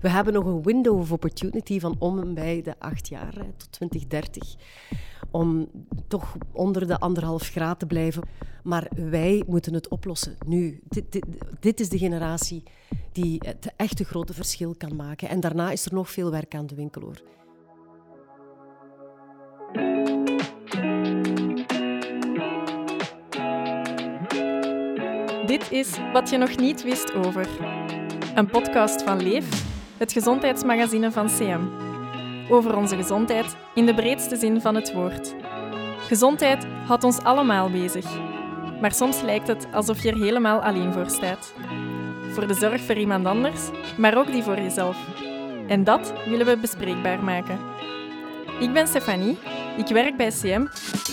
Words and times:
we 0.00 0.08
hebben 0.08 0.32
nog 0.32 0.44
een 0.44 0.62
window 0.62 0.98
of 0.98 1.12
opportunity 1.12 1.80
van 1.80 1.96
om 1.98 2.18
en 2.18 2.34
bij 2.34 2.62
de 2.62 2.74
acht 2.78 3.08
jaar 3.08 3.32
tot 3.32 3.72
2030 3.72 4.54
om 5.30 5.68
toch 6.08 6.36
onder 6.52 6.86
de 6.86 6.98
anderhalf 6.98 7.48
graad 7.48 7.78
te 7.78 7.86
blijven. 7.86 8.22
Maar 8.62 8.90
wij 8.94 9.42
moeten 9.46 9.74
het 9.74 9.88
oplossen 9.88 10.36
nu. 10.46 10.80
Dit, 10.88 11.12
dit, 11.12 11.26
dit, 11.60 11.80
is 11.80 11.88
de 11.88 11.98
generatie 11.98 12.62
die 13.12 13.40
het 13.44 13.72
echte 13.76 14.04
grote 14.04 14.34
verschil 14.34 14.74
kan 14.78 14.96
maken. 14.96 15.28
En 15.28 15.40
daarna 15.40 15.70
is 15.70 15.84
er 15.84 15.94
nog 15.94 16.10
veel 16.10 16.30
werk 16.30 16.54
aan 16.54 16.66
de 16.66 16.74
winkel 16.74 17.02
hoor. 17.02 17.22
Dit 25.46 25.70
is 25.70 25.98
Wat 26.12 26.30
je 26.30 26.36
nog 26.38 26.56
niet 26.56 26.82
wist 26.82 27.14
over. 27.14 27.48
Een 28.34 28.46
podcast 28.46 29.02
van 29.02 29.22
Leef, 29.22 29.69
het 30.00 30.12
gezondheidsmagazine 30.12 31.10
van 31.10 31.26
CM. 31.26 31.60
Over 32.48 32.76
onze 32.76 32.96
gezondheid 32.96 33.56
in 33.74 33.86
de 33.86 33.94
breedste 33.94 34.36
zin 34.36 34.60
van 34.60 34.74
het 34.74 34.92
woord. 34.92 35.34
Gezondheid 36.06 36.66
houdt 36.86 37.04
ons 37.04 37.18
allemaal 37.18 37.70
bezig. 37.70 38.06
Maar 38.80 38.92
soms 38.92 39.20
lijkt 39.20 39.46
het 39.46 39.66
alsof 39.72 40.02
je 40.02 40.10
er 40.10 40.18
helemaal 40.18 40.60
alleen 40.62 40.92
voor 40.92 41.10
staat. 41.10 41.54
Voor 42.32 42.46
de 42.46 42.54
zorg 42.54 42.80
voor 42.80 42.94
iemand 42.94 43.26
anders, 43.26 43.60
maar 43.96 44.18
ook 44.18 44.32
die 44.32 44.42
voor 44.42 44.56
jezelf. 44.56 44.96
En 45.68 45.84
dat 45.84 46.12
willen 46.26 46.46
we 46.46 46.56
bespreekbaar 46.56 47.24
maken. 47.24 47.58
Ik 48.60 48.72
ben 48.72 48.86
Stefanie, 48.86 49.38
ik 49.76 49.86
werk 49.86 50.16
bij 50.16 50.30
CM 50.30 50.66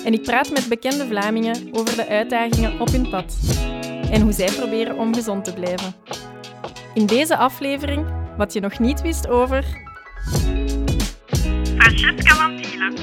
en 0.06 0.14
ik 0.14 0.24
praat 0.24 0.50
met 0.50 0.70
bekende 0.70 1.08
Vlamingen 1.08 1.70
over 1.72 1.96
de 1.96 2.08
uitdagingen 2.08 2.80
op 2.80 2.88
hun 2.88 3.10
pad 3.10 3.38
en 4.12 4.22
hoe 4.22 4.32
zij 4.32 4.52
proberen 4.52 4.98
om 4.98 5.14
gezond 5.14 5.44
te 5.44 5.54
blijven. 5.54 5.94
In 6.94 7.06
deze 7.06 7.38
aflevering 7.38 8.26
wat 8.38 8.54
je 8.54 8.60
nog 8.60 8.80
niet 8.80 9.02
wist 9.02 9.28
over. 9.28 9.64
Francesca 11.78 12.38
Lantiele. 12.38 12.94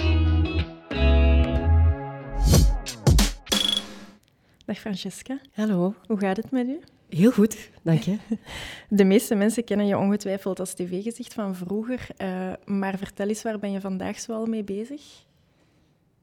Dag 4.64 4.78
Francesca. 4.78 5.40
Hallo. 5.52 5.94
Hoe 6.06 6.18
gaat 6.18 6.36
het 6.36 6.50
met 6.50 6.68
u? 6.68 6.80
Heel 7.08 7.30
goed, 7.30 7.70
dank 7.82 8.00
je. 8.00 8.18
De 8.88 9.04
meeste 9.04 9.34
mensen 9.34 9.64
kennen 9.64 9.86
je 9.86 9.98
ongetwijfeld 9.98 10.60
als 10.60 10.74
tv-gezicht 10.74 11.34
van 11.34 11.54
vroeger, 11.54 12.06
uh, 12.18 12.52
maar 12.64 12.98
vertel 12.98 13.28
eens, 13.28 13.42
waar 13.42 13.58
ben 13.58 13.72
je 13.72 13.80
vandaag 13.80 14.20
zoal 14.20 14.46
mee 14.46 14.64
bezig? 14.64 15.02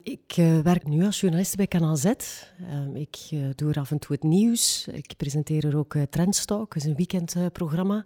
Ik 0.03 0.37
uh, 0.37 0.59
werk 0.59 0.87
nu 0.87 1.05
als 1.05 1.19
journalist 1.19 1.55
bij 1.55 1.67
Kanaal 1.67 1.95
Z. 1.95 2.05
Uh, 2.05 2.15
ik 3.01 3.17
uh, 3.33 3.49
doe 3.55 3.69
er 3.69 3.79
af 3.79 3.91
en 3.91 3.99
toe 3.99 4.15
het 4.15 4.23
nieuws. 4.23 4.87
Ik 4.87 5.13
presenteer 5.17 5.65
er 5.65 5.77
ook 5.77 5.95
Trendstalk, 6.09 6.73
dat 6.73 6.83
is 6.83 6.89
een 6.89 6.95
weekendprogramma 6.95 8.05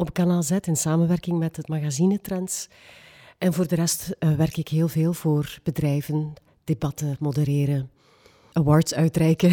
op 0.00 0.12
Kanaal 0.12 0.42
Z 0.42 0.50
in 0.50 0.76
samenwerking 0.76 1.38
met 1.38 1.56
het 1.56 1.68
magazine 1.68 2.20
Trends. 2.20 2.68
En 3.38 3.52
voor 3.52 3.68
de 3.68 3.74
rest 3.74 4.16
werk 4.18 4.56
ik 4.56 4.68
heel 4.68 4.88
veel 4.88 5.12
voor 5.12 5.58
bedrijven, 5.62 6.32
debatten 6.64 7.16
modereren, 7.18 7.90
awards 8.52 8.94
uitreiken. 8.94 9.50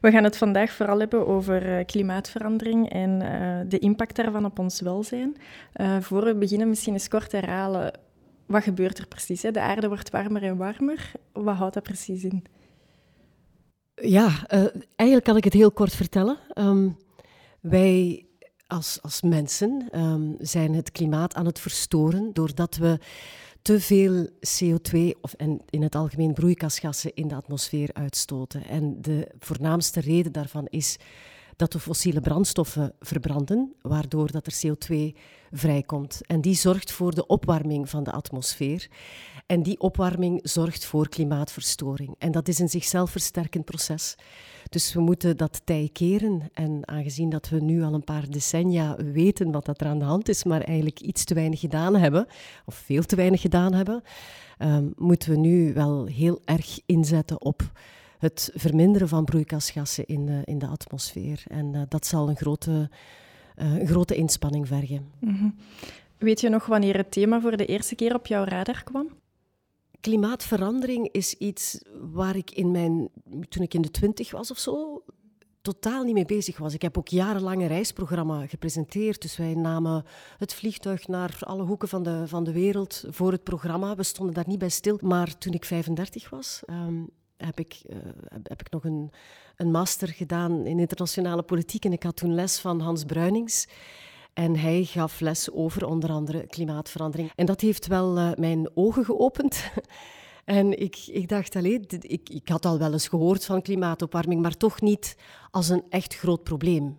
We 0.00 0.10
gaan 0.10 0.24
het 0.24 0.36
vandaag 0.36 0.72
vooral 0.72 0.98
hebben 0.98 1.26
over 1.26 1.84
klimaatverandering 1.84 2.88
en 2.88 3.18
de 3.68 3.78
impact 3.78 4.16
daarvan 4.16 4.44
op 4.44 4.58
ons 4.58 4.80
welzijn. 4.80 5.36
voor 6.00 6.24
we 6.24 6.34
beginnen, 6.34 6.68
misschien 6.68 6.92
eens 6.92 7.08
kort 7.08 7.32
herhalen 7.32 7.92
wat 8.50 8.62
gebeurt 8.62 8.98
er 8.98 9.06
precies? 9.06 9.42
Hè? 9.42 9.50
De 9.50 9.60
aarde 9.60 9.88
wordt 9.88 10.10
warmer 10.10 10.42
en 10.42 10.56
warmer. 10.56 11.12
Wat 11.32 11.56
houdt 11.56 11.74
dat 11.74 11.82
precies 11.82 12.24
in? 12.24 12.44
Ja, 13.94 14.26
uh, 14.26 14.66
eigenlijk 14.96 15.24
kan 15.24 15.36
ik 15.36 15.44
het 15.44 15.52
heel 15.52 15.70
kort 15.70 15.94
vertellen. 15.94 16.38
Um, 16.54 16.96
wij 17.60 18.24
als, 18.70 18.98
als 19.02 19.22
mensen 19.22 19.88
um, 20.00 20.36
zijn 20.38 20.74
het 20.74 20.92
klimaat 20.92 21.34
aan 21.34 21.46
het 21.46 21.58
verstoren 21.58 22.30
doordat 22.32 22.76
we 22.76 22.98
te 23.62 23.80
veel 23.80 24.28
CO2 24.28 25.20
of 25.20 25.32
en 25.32 25.60
in 25.70 25.82
het 25.82 25.94
algemeen 25.94 26.32
broeikasgassen 26.32 27.14
in 27.14 27.28
de 27.28 27.34
atmosfeer 27.34 27.90
uitstoten. 27.92 28.64
En 28.66 29.02
de 29.02 29.28
voornaamste 29.38 30.00
reden 30.00 30.32
daarvan 30.32 30.66
is 30.66 30.96
dat 31.56 31.72
we 31.72 31.78
fossiele 31.78 32.20
brandstoffen 32.20 32.92
verbranden, 33.00 33.74
waardoor 33.82 34.30
dat 34.30 34.46
er 34.46 34.60
CO2 34.66 35.18
vrijkomt. 35.50 36.20
En 36.26 36.40
die 36.40 36.54
zorgt 36.54 36.92
voor 36.92 37.14
de 37.14 37.26
opwarming 37.26 37.90
van 37.90 38.04
de 38.04 38.12
atmosfeer. 38.12 38.88
En 39.46 39.62
die 39.62 39.80
opwarming 39.80 40.40
zorgt 40.42 40.84
voor 40.84 41.08
klimaatverstoring. 41.08 42.14
En 42.18 42.32
dat 42.32 42.48
is 42.48 42.58
een 42.58 42.68
zichzelf 42.68 43.10
versterkend 43.10 43.64
proces. 43.64 44.16
Dus 44.70 44.92
we 44.92 45.00
moeten 45.00 45.36
dat 45.36 45.62
tij 45.64 45.90
keren. 45.92 46.42
En 46.52 46.88
aangezien 46.88 47.30
dat 47.30 47.48
we 47.48 47.60
nu 47.60 47.82
al 47.82 47.94
een 47.94 48.04
paar 48.04 48.30
decennia 48.30 48.96
weten 48.96 49.50
wat 49.50 49.64
dat 49.64 49.80
er 49.80 49.86
aan 49.86 49.98
de 49.98 50.04
hand 50.04 50.28
is, 50.28 50.44
maar 50.44 50.60
eigenlijk 50.60 51.00
iets 51.00 51.24
te 51.24 51.34
weinig 51.34 51.60
gedaan 51.60 51.96
hebben, 51.96 52.26
of 52.64 52.74
veel 52.74 53.02
te 53.02 53.16
weinig 53.16 53.40
gedaan 53.40 53.74
hebben, 53.74 54.02
um, 54.58 54.92
moeten 54.96 55.30
we 55.30 55.36
nu 55.36 55.72
wel 55.72 56.06
heel 56.06 56.40
erg 56.44 56.80
inzetten 56.86 57.40
op 57.40 57.72
het 58.18 58.50
verminderen 58.54 59.08
van 59.08 59.24
broeikasgassen 59.24 60.06
in, 60.06 60.26
uh, 60.26 60.38
in 60.44 60.58
de 60.58 60.66
atmosfeer. 60.66 61.42
En 61.48 61.74
uh, 61.74 61.82
dat 61.88 62.06
zal 62.06 62.28
een 62.28 62.36
grote, 62.36 62.90
uh, 63.58 63.74
een 63.74 63.86
grote 63.86 64.14
inspanning 64.14 64.66
vergen. 64.66 65.10
-hmm. 65.18 65.54
Weet 66.18 66.40
je 66.40 66.48
nog 66.48 66.66
wanneer 66.66 66.96
het 66.96 67.10
thema 67.12 67.40
voor 67.40 67.56
de 67.56 67.66
eerste 67.66 67.94
keer 67.94 68.14
op 68.14 68.26
jouw 68.26 68.44
radar 68.44 68.82
kwam? 68.84 69.08
Klimaatverandering 70.00 71.08
is 71.12 71.34
iets 71.34 71.78
waar 72.12 72.36
ik 72.36 72.50
in 72.50 72.70
mijn, 72.70 73.08
toen 73.48 73.62
ik 73.62 73.74
in 73.74 73.82
de 73.82 73.90
twintig 73.90 74.30
was 74.30 74.50
of 74.50 74.58
zo, 74.58 75.02
totaal 75.62 76.04
niet 76.04 76.14
mee 76.14 76.24
bezig 76.24 76.58
was. 76.58 76.74
Ik 76.74 76.82
heb 76.82 76.98
ook 76.98 77.08
jarenlang 77.08 77.60
een 77.60 77.68
reisprogramma 77.68 78.46
gepresenteerd. 78.46 79.22
Dus 79.22 79.36
wij 79.36 79.54
namen 79.54 80.04
het 80.38 80.54
vliegtuig 80.54 81.08
naar 81.08 81.38
alle 81.40 81.62
hoeken 81.62 81.88
van 81.88 82.02
de, 82.02 82.28
van 82.28 82.44
de 82.44 82.52
wereld 82.52 83.04
voor 83.08 83.32
het 83.32 83.44
programma. 83.44 83.96
We 83.96 84.02
stonden 84.02 84.34
daar 84.34 84.48
niet 84.48 84.58
bij 84.58 84.68
stil. 84.68 84.98
Maar 85.02 85.38
toen 85.38 85.52
ik 85.52 85.64
35 85.64 86.30
was, 86.30 86.62
um, 86.66 87.10
heb 87.36 87.58
ik, 87.58 87.80
uh, 87.90 87.96
heb 88.42 88.60
ik 88.60 88.70
nog 88.70 88.84
een, 88.84 89.10
een 89.56 89.70
master 89.70 90.08
gedaan 90.08 90.66
in 90.66 90.78
internationale 90.78 91.42
politiek. 91.42 91.84
En 91.84 91.92
ik 91.92 92.02
had 92.02 92.16
toen 92.16 92.34
les 92.34 92.58
van 92.58 92.80
Hans 92.80 93.04
Bruinings. 93.04 93.66
En 94.40 94.56
hij 94.56 94.84
gaf 94.84 95.20
les 95.20 95.50
over 95.50 95.86
onder 95.86 96.10
andere 96.10 96.46
klimaatverandering. 96.46 97.30
En 97.36 97.46
dat 97.46 97.60
heeft 97.60 97.86
wel 97.86 98.18
uh, 98.18 98.30
mijn 98.36 98.70
ogen 98.74 99.04
geopend. 99.04 99.70
en 100.44 100.80
ik, 100.80 100.96
ik 101.06 101.28
dacht, 101.28 101.56
alleen, 101.56 101.84
ik, 102.00 102.28
ik 102.28 102.48
had 102.48 102.66
al 102.66 102.78
wel 102.78 102.92
eens 102.92 103.08
gehoord 103.08 103.44
van 103.44 103.62
klimaatopwarming, 103.62 104.42
maar 104.42 104.56
toch 104.56 104.80
niet 104.80 105.16
als 105.50 105.68
een 105.68 105.82
echt 105.88 106.14
groot 106.14 106.42
probleem. 106.42 106.98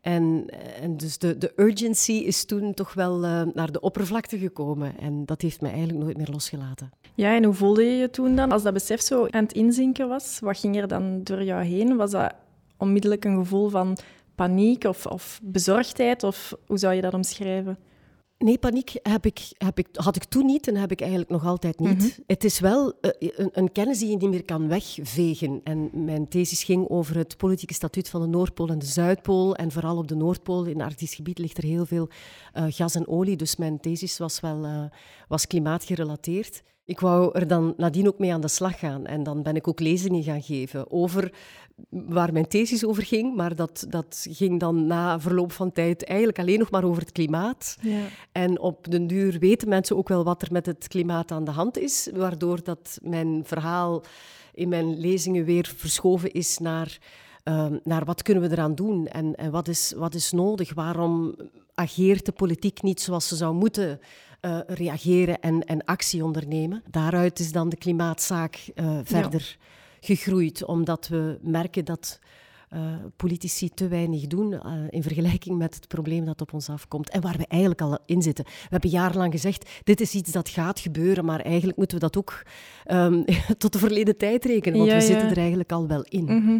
En, 0.00 0.46
en 0.80 0.96
dus 0.96 1.18
de, 1.18 1.38
de 1.38 1.52
urgency 1.56 2.12
is 2.12 2.44
toen 2.44 2.74
toch 2.74 2.94
wel 2.94 3.24
uh, 3.24 3.42
naar 3.54 3.72
de 3.72 3.80
oppervlakte 3.80 4.38
gekomen. 4.38 4.98
En 4.98 5.24
dat 5.24 5.40
heeft 5.40 5.60
me 5.60 5.68
eigenlijk 5.68 5.98
nooit 5.98 6.16
meer 6.16 6.30
losgelaten. 6.30 6.90
Ja, 7.14 7.34
en 7.36 7.44
hoe 7.44 7.54
voelde 7.54 7.82
je 7.82 7.96
je 7.96 8.10
toen 8.10 8.36
dan? 8.36 8.52
Als 8.52 8.62
dat 8.62 8.72
besef 8.72 9.00
zo 9.00 9.26
aan 9.30 9.42
het 9.42 9.52
inzinken 9.52 10.08
was, 10.08 10.38
wat 10.40 10.58
ging 10.58 10.76
er 10.76 10.88
dan 10.88 11.20
door 11.24 11.42
jou 11.42 11.64
heen? 11.64 11.96
Was 11.96 12.10
dat 12.10 12.34
onmiddellijk 12.76 13.24
een 13.24 13.36
gevoel 13.36 13.68
van 13.68 13.96
paniek 14.34 14.84
of, 14.84 15.06
of 15.06 15.40
bezorgdheid? 15.42 16.22
Of 16.22 16.54
hoe 16.66 16.78
zou 16.78 16.94
je 16.94 17.00
dat 17.00 17.14
omschrijven? 17.14 17.78
Nee, 18.38 18.58
paniek 18.58 18.98
heb 19.02 19.26
ik, 19.26 19.52
heb 19.58 19.78
ik, 19.78 19.88
had 19.92 20.16
ik 20.16 20.24
toen 20.24 20.46
niet 20.46 20.68
en 20.68 20.76
heb 20.76 20.90
ik 20.90 21.00
eigenlijk 21.00 21.30
nog 21.30 21.46
altijd 21.46 21.78
niet. 21.78 21.92
Mm 21.92 21.98
-hmm. 21.98 22.24
Het 22.26 22.44
is 22.44 22.60
wel 22.60 22.86
uh, 22.86 23.10
een, 23.18 23.50
een, 23.52 23.72
kennis 23.72 23.98
die 23.98 24.10
je 24.10 24.16
niet 24.16 24.30
meer 24.30 24.44
kan 24.44 24.68
wegvegen. 24.68 25.60
En 25.64 25.90
mijn 26.04 26.28
thesis 26.28 26.64
ging 26.64 26.88
over 26.88 27.16
het 27.16 27.36
politieke 27.36 27.74
statuut 27.74 28.08
van 28.08 28.20
de 28.20 28.26
Noordpool 28.26 28.68
en 28.68 28.78
de 28.78 28.86
Zuidpool. 28.86 29.56
En 29.56 29.72
vooral 29.72 29.96
op 29.96 30.08
de 30.08 30.14
Noordpool, 30.14 30.64
in 30.64 30.78
het 30.78 30.86
Arktisch 30.88 31.14
gebied, 31.14 31.38
ligt 31.38 31.58
er 31.58 31.64
heel 31.64 31.86
veel 31.86 32.08
uh, 32.54 32.64
gas 32.68 32.94
en 32.94 33.08
olie. 33.08 33.36
Dus 33.36 33.56
mijn 33.56 33.80
thesis 33.80 34.18
was 34.18 34.40
wel 34.40 34.64
uh, 34.64 34.84
was 35.28 35.46
klimaatgerelateerd. 35.46 36.62
Ik 36.86 37.00
wou 37.00 37.30
er 37.38 37.46
dan 37.46 37.74
nadien 37.76 38.08
ook 38.08 38.18
mee 38.18 38.32
aan 38.32 38.40
de 38.40 38.48
slag 38.48 38.78
gaan. 38.78 39.06
En 39.06 39.22
dan 39.22 39.42
ben 39.42 39.56
ik 39.56 39.68
ook 39.68 39.80
lezingen 39.80 40.22
gaan 40.22 40.42
geven 40.42 40.90
over 40.90 41.32
waar 41.90 42.32
mijn 42.32 42.48
thesis 42.48 42.84
over 42.84 43.02
ging. 43.02 43.36
Maar 43.36 43.56
dat, 43.56 43.86
dat 43.88 44.26
ging 44.30 44.60
dan 44.60 44.86
na 44.86 45.20
verloop 45.20 45.52
van 45.52 45.72
tijd 45.72 46.04
eigenlijk 46.04 46.38
alleen 46.38 46.58
nog 46.58 46.70
maar 46.70 46.84
over 46.84 47.02
het 47.02 47.12
klimaat. 47.12 47.76
Ja. 47.80 48.02
En 48.32 48.60
op 48.60 48.90
den 48.90 49.06
duur 49.06 49.38
weten 49.38 49.68
mensen 49.68 49.96
ook 49.96 50.08
wel 50.08 50.24
wat 50.24 50.42
er 50.42 50.52
met 50.52 50.66
het 50.66 50.88
klimaat 50.88 51.30
aan 51.30 51.44
de 51.44 51.50
hand 51.50 51.78
is. 51.78 52.08
Waardoor 52.14 52.62
dat 52.62 52.98
mijn 53.02 53.42
verhaal 53.44 54.02
in 54.54 54.68
mijn 54.68 54.98
lezingen 54.98 55.44
weer 55.44 55.72
verschoven 55.76 56.32
is 56.32 56.58
naar... 56.58 56.98
Uh, 57.48 57.66
naar 57.82 58.04
wat 58.04 58.22
kunnen 58.22 58.42
we 58.42 58.50
eraan 58.50 58.74
doen 58.74 59.06
en, 59.06 59.34
en 59.34 59.50
wat, 59.50 59.68
is, 59.68 59.92
wat 59.96 60.14
is 60.14 60.32
nodig? 60.32 60.74
Waarom 60.74 61.34
ageert 61.74 62.26
de 62.26 62.32
politiek 62.32 62.82
niet 62.82 63.00
zoals 63.00 63.28
ze 63.28 63.36
zou 63.36 63.54
moeten 63.54 64.00
uh, 64.44 64.58
reageren 64.66 65.40
en, 65.40 65.64
en 65.64 65.84
actie 65.84 66.24
ondernemen. 66.24 66.82
Daaruit 66.90 67.38
is 67.38 67.52
dan 67.52 67.68
de 67.68 67.76
klimaatzaak 67.76 68.70
uh, 68.74 68.98
verder 69.02 69.56
ja. 69.58 69.66
gegroeid, 70.00 70.64
omdat 70.64 71.08
we 71.08 71.38
merken 71.42 71.84
dat 71.84 72.18
politici 73.16 73.68
te 73.68 73.88
weinig 73.88 74.26
doen 74.26 74.60
in 74.90 75.02
vergelijking 75.02 75.58
met 75.58 75.74
het 75.74 75.88
probleem 75.88 76.24
dat 76.24 76.40
op 76.40 76.52
ons 76.52 76.68
afkomt 76.68 77.10
en 77.10 77.20
waar 77.20 77.36
we 77.36 77.46
eigenlijk 77.48 77.80
al 77.80 77.98
in 78.06 78.22
zitten. 78.22 78.44
We 78.44 78.68
hebben 78.68 78.90
jarenlang 78.90 79.32
gezegd, 79.32 79.70
dit 79.84 80.00
is 80.00 80.14
iets 80.14 80.32
dat 80.32 80.48
gaat 80.48 80.80
gebeuren, 80.80 81.24
maar 81.24 81.40
eigenlijk 81.40 81.78
moeten 81.78 81.96
we 81.96 82.02
dat 82.02 82.16
ook 82.16 82.42
ehm, 82.84 83.22
tot 83.58 83.72
de 83.72 83.78
verleden 83.78 84.16
tijd 84.16 84.44
rekenen, 84.44 84.78
want 84.78 84.92
we 84.92 85.00
zitten 85.00 85.30
er 85.30 85.38
eigenlijk 85.38 85.72
al 85.72 85.86
wel 85.86 86.04
in. 86.08 86.24
Mhm. 86.24 86.58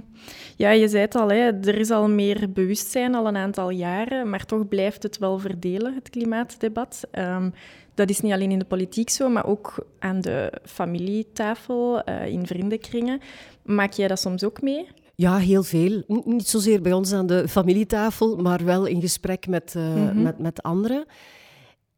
Ja, 0.56 0.70
je 0.70 0.88
zei 0.88 1.02
het 1.02 1.14
al, 1.14 1.28
hè, 1.28 1.50
er 1.60 1.78
is 1.78 1.90
al 1.90 2.08
meer 2.08 2.52
bewustzijn 2.52 3.14
al 3.14 3.26
een 3.26 3.36
aantal 3.36 3.70
jaren, 3.70 4.30
maar 4.30 4.46
toch 4.46 4.68
blijft 4.68 5.02
het 5.02 5.18
wel 5.18 5.38
verdelen, 5.38 5.94
het 5.94 6.10
klimaatdebat. 6.10 7.00
Um, 7.12 7.52
dat 7.94 8.10
is 8.10 8.20
niet 8.20 8.32
alleen 8.32 8.50
in 8.50 8.58
de 8.58 8.64
politiek 8.64 9.10
zo, 9.10 9.28
maar 9.28 9.46
ook 9.46 9.86
aan 9.98 10.20
de 10.20 10.52
familietafel, 10.64 12.08
uh, 12.08 12.26
in 12.26 12.46
vriendenkringen. 12.46 13.20
Maak 13.62 13.92
jij 13.92 14.08
dat 14.08 14.20
soms 14.20 14.44
ook 14.44 14.62
mee? 14.62 14.86
Ja, 15.16 15.36
heel 15.36 15.62
veel. 15.62 16.02
niet 16.24 16.48
zozeer 16.48 16.82
bij 16.82 16.92
ons 16.92 17.12
aan 17.12 17.26
de 17.26 17.48
familietafel, 17.48 18.36
maar 18.36 18.64
wel 18.64 18.86
in 18.86 19.00
gesprek 19.00 19.46
met, 19.46 19.74
uh, 19.76 20.10
met, 20.10 20.38
met 20.38 20.62
anderen. 20.62 21.04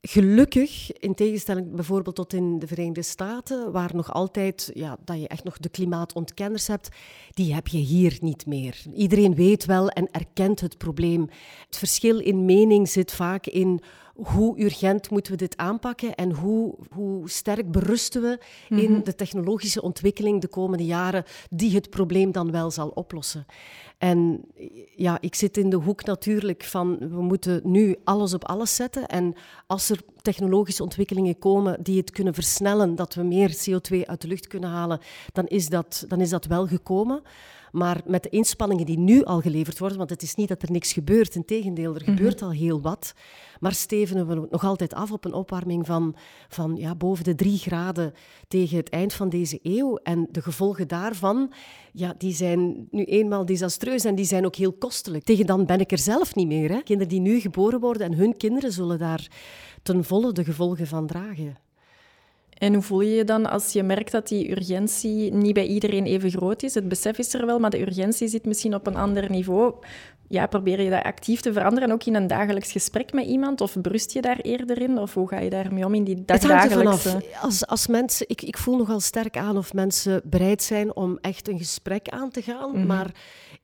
Gelukkig, 0.00 0.92
in 0.92 1.14
tegenstelling 1.14 1.74
bijvoorbeeld 1.74 2.16
tot 2.16 2.32
in 2.32 2.58
de 2.58 2.66
Verenigde 2.66 3.02
Staten, 3.02 3.72
waar 3.72 3.90
nog 3.94 4.12
altijd 4.12 4.70
ja, 4.74 4.96
dat 5.04 5.20
je 5.20 5.28
echt 5.28 5.44
nog 5.44 5.58
de 5.58 5.68
klimaatontkenners 5.68 6.66
hebt, 6.66 6.88
die 7.30 7.54
heb 7.54 7.68
je 7.68 7.78
hier 7.78 8.18
niet 8.20 8.46
meer. 8.46 8.82
Iedereen 8.94 9.34
weet 9.34 9.64
wel 9.64 9.88
en 9.88 10.08
erkent 10.10 10.60
het 10.60 10.78
probleem. 10.78 11.28
Het 11.66 11.76
verschil 11.76 12.18
in 12.18 12.44
mening 12.44 12.88
zit 12.88 13.12
vaak 13.12 13.46
in 13.46 13.82
hoe 14.16 14.60
urgent 14.60 15.10
moeten 15.10 15.32
we 15.32 15.38
dit 15.38 15.56
aanpakken 15.56 16.14
en 16.14 16.32
hoe, 16.32 16.74
hoe 16.90 17.30
sterk 17.30 17.70
berusten 17.70 18.22
we 18.22 18.38
in 18.68 18.92
mhm. 18.92 19.02
de 19.02 19.14
technologische 19.14 19.82
ontwikkeling 19.82 20.40
de 20.40 20.48
komende 20.48 20.84
jaren 20.84 21.24
die 21.50 21.74
het 21.74 21.90
probleem 21.90 22.32
dan 22.32 22.50
wel 22.50 22.70
zal 22.70 22.88
oplossen. 22.88 23.46
En 23.98 24.44
ja, 24.96 25.18
ik 25.20 25.34
zit 25.34 25.56
in 25.56 25.70
de 25.70 25.76
hoek 25.76 26.04
natuurlijk 26.04 26.64
van 26.64 26.98
we 26.98 27.22
moeten 27.22 27.60
nu 27.64 27.96
alles 28.04 28.34
op 28.34 28.44
alles 28.44 28.74
zetten. 28.74 29.06
En 29.06 29.34
als 29.66 29.90
er 29.90 30.00
technologische 30.22 30.82
ontwikkelingen 30.82 31.38
komen 31.38 31.82
die 31.82 31.96
het 31.98 32.10
kunnen 32.10 32.34
versnellen, 32.34 32.94
dat 32.94 33.14
we 33.14 33.22
meer 33.22 33.50
CO2 33.50 34.00
uit 34.04 34.20
de 34.20 34.28
lucht 34.28 34.46
kunnen 34.46 34.70
halen, 34.70 35.00
dan 35.32 35.46
is 35.46 35.68
dat, 35.68 36.04
dan 36.08 36.20
is 36.20 36.30
dat 36.30 36.44
wel 36.44 36.66
gekomen. 36.66 37.22
Maar 37.76 38.00
met 38.04 38.22
de 38.22 38.28
inspanningen 38.28 38.86
die 38.86 38.98
nu 38.98 39.24
al 39.24 39.40
geleverd 39.40 39.78
worden, 39.78 39.98
want 39.98 40.10
het 40.10 40.22
is 40.22 40.34
niet 40.34 40.48
dat 40.48 40.62
er 40.62 40.70
niks 40.70 40.92
gebeurt, 40.92 41.34
integendeel, 41.34 41.94
er 41.94 42.04
gebeurt 42.04 42.34
mhm. 42.34 42.44
al 42.44 42.50
heel 42.50 42.80
wat. 42.80 43.12
Maar 43.60 43.72
stevenen 43.72 44.26
we 44.26 44.46
nog 44.50 44.64
altijd 44.64 44.94
af 44.94 45.12
op 45.12 45.24
een 45.24 45.32
opwarming 45.32 45.86
van, 45.86 46.16
van 46.48 46.76
ja, 46.76 46.94
boven 46.94 47.24
de 47.24 47.34
drie 47.34 47.58
graden 47.58 48.12
tegen 48.48 48.76
het 48.76 48.88
eind 48.88 49.12
van 49.12 49.28
deze 49.28 49.58
eeuw. 49.62 49.96
En 49.96 50.28
de 50.30 50.42
gevolgen 50.42 50.88
daarvan, 50.88 51.52
ja, 51.92 52.14
die 52.18 52.34
zijn 52.34 52.86
nu 52.90 53.04
eenmaal 53.04 53.44
desastreus 53.44 54.04
en 54.04 54.14
die 54.14 54.24
zijn 54.24 54.46
ook 54.46 54.56
heel 54.56 54.72
kostelijk. 54.72 55.24
Tegen 55.24 55.46
dan 55.46 55.66
ben 55.66 55.80
ik 55.80 55.92
er 55.92 55.98
zelf 55.98 56.34
niet 56.34 56.46
meer. 56.46 56.70
Hè. 56.70 56.82
Kinderen 56.82 57.12
die 57.12 57.20
nu 57.20 57.40
geboren 57.40 57.80
worden 57.80 58.06
en 58.06 58.14
hun 58.14 58.36
kinderen 58.36 58.72
zullen 58.72 58.98
daar 58.98 59.30
ten 59.82 60.04
volle 60.04 60.32
de 60.32 60.44
gevolgen 60.44 60.86
van 60.86 61.06
dragen. 61.06 61.65
En 62.58 62.74
hoe 62.74 62.82
voel 62.82 63.00
je 63.00 63.14
je 63.14 63.24
dan 63.24 63.50
als 63.50 63.72
je 63.72 63.82
merkt 63.82 64.12
dat 64.12 64.28
die 64.28 64.50
urgentie 64.50 65.32
niet 65.32 65.54
bij 65.54 65.66
iedereen 65.66 66.04
even 66.04 66.30
groot 66.30 66.62
is? 66.62 66.74
Het 66.74 66.88
besef 66.88 67.18
is 67.18 67.34
er 67.34 67.46
wel, 67.46 67.58
maar 67.58 67.70
de 67.70 67.80
urgentie 67.80 68.28
zit 68.28 68.44
misschien 68.44 68.74
op 68.74 68.86
een 68.86 68.96
ander 68.96 69.30
niveau. 69.30 69.74
Ja, 70.28 70.46
probeer 70.46 70.82
je 70.82 70.90
dat 70.90 71.02
actief 71.02 71.40
te 71.40 71.52
veranderen, 71.52 71.92
ook 71.92 72.04
in 72.04 72.14
een 72.14 72.26
dagelijks 72.26 72.72
gesprek 72.72 73.12
met 73.12 73.26
iemand? 73.26 73.60
Of 73.60 73.80
brust 73.80 74.12
je 74.12 74.20
daar 74.20 74.38
eerder 74.40 74.80
in? 74.80 74.98
Of 74.98 75.14
hoe 75.14 75.28
ga 75.28 75.38
je 75.38 75.50
daarmee 75.50 75.84
om 75.84 75.94
in 75.94 76.04
die 76.04 76.24
dag 76.24 76.38
dagelijkse... 76.38 77.24
Als, 77.40 77.66
als 77.66 77.86
mensen, 77.86 78.28
ik, 78.28 78.42
ik 78.42 78.58
voel 78.58 78.76
nogal 78.76 79.00
sterk 79.00 79.36
aan 79.36 79.56
of 79.56 79.72
mensen 79.72 80.20
bereid 80.24 80.62
zijn 80.62 80.96
om 80.96 81.18
echt 81.20 81.48
een 81.48 81.58
gesprek 81.58 82.08
aan 82.08 82.30
te 82.30 82.42
gaan. 82.42 82.70
Mhm. 82.70 82.86
Maar 82.86 83.10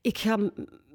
ik 0.01 0.19
ga 0.19 0.39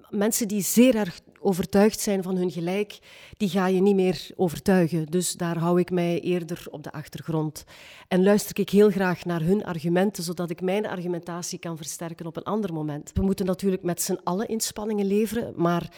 mensen 0.10 0.48
die 0.48 0.62
zeer 0.62 0.96
erg 0.96 1.20
overtuigd 1.48 2.00
zijn 2.00 2.24
van 2.24 2.36
hun 2.36 2.52
gelijk, 2.52 3.00
die 3.38 3.50
ga 3.50 3.68
je 3.68 3.82
niet 3.82 3.96
meer 3.96 4.30
overtuigen. 4.36 5.06
Dus 5.06 5.34
daar 5.34 5.58
hou 5.58 5.80
ik 5.80 5.92
mij 5.92 6.20
eerder 6.20 6.66
op 6.70 6.84
de 6.84 6.92
achtergrond. 6.92 7.64
En 8.08 8.24
luister 8.24 8.60
ik 8.60 8.70
heel 8.70 8.90
graag 8.90 9.26
naar 9.26 9.42
hun 9.42 9.66
argumenten, 9.66 10.24
zodat 10.24 10.50
ik 10.50 10.62
mijn 10.62 10.88
argumentatie 10.88 11.60
kan 11.60 11.78
versterken 11.78 12.26
op 12.26 12.38
een 12.38 12.44
ander 12.44 12.74
moment. 12.74 13.12
We 13.14 13.22
moeten 13.22 13.46
natuurlijk 13.46 13.84
met 13.84 14.02
z'n 14.02 14.20
allen 14.24 14.48
inspanningen 14.48 15.06
leveren, 15.06 15.54
maar 15.56 15.92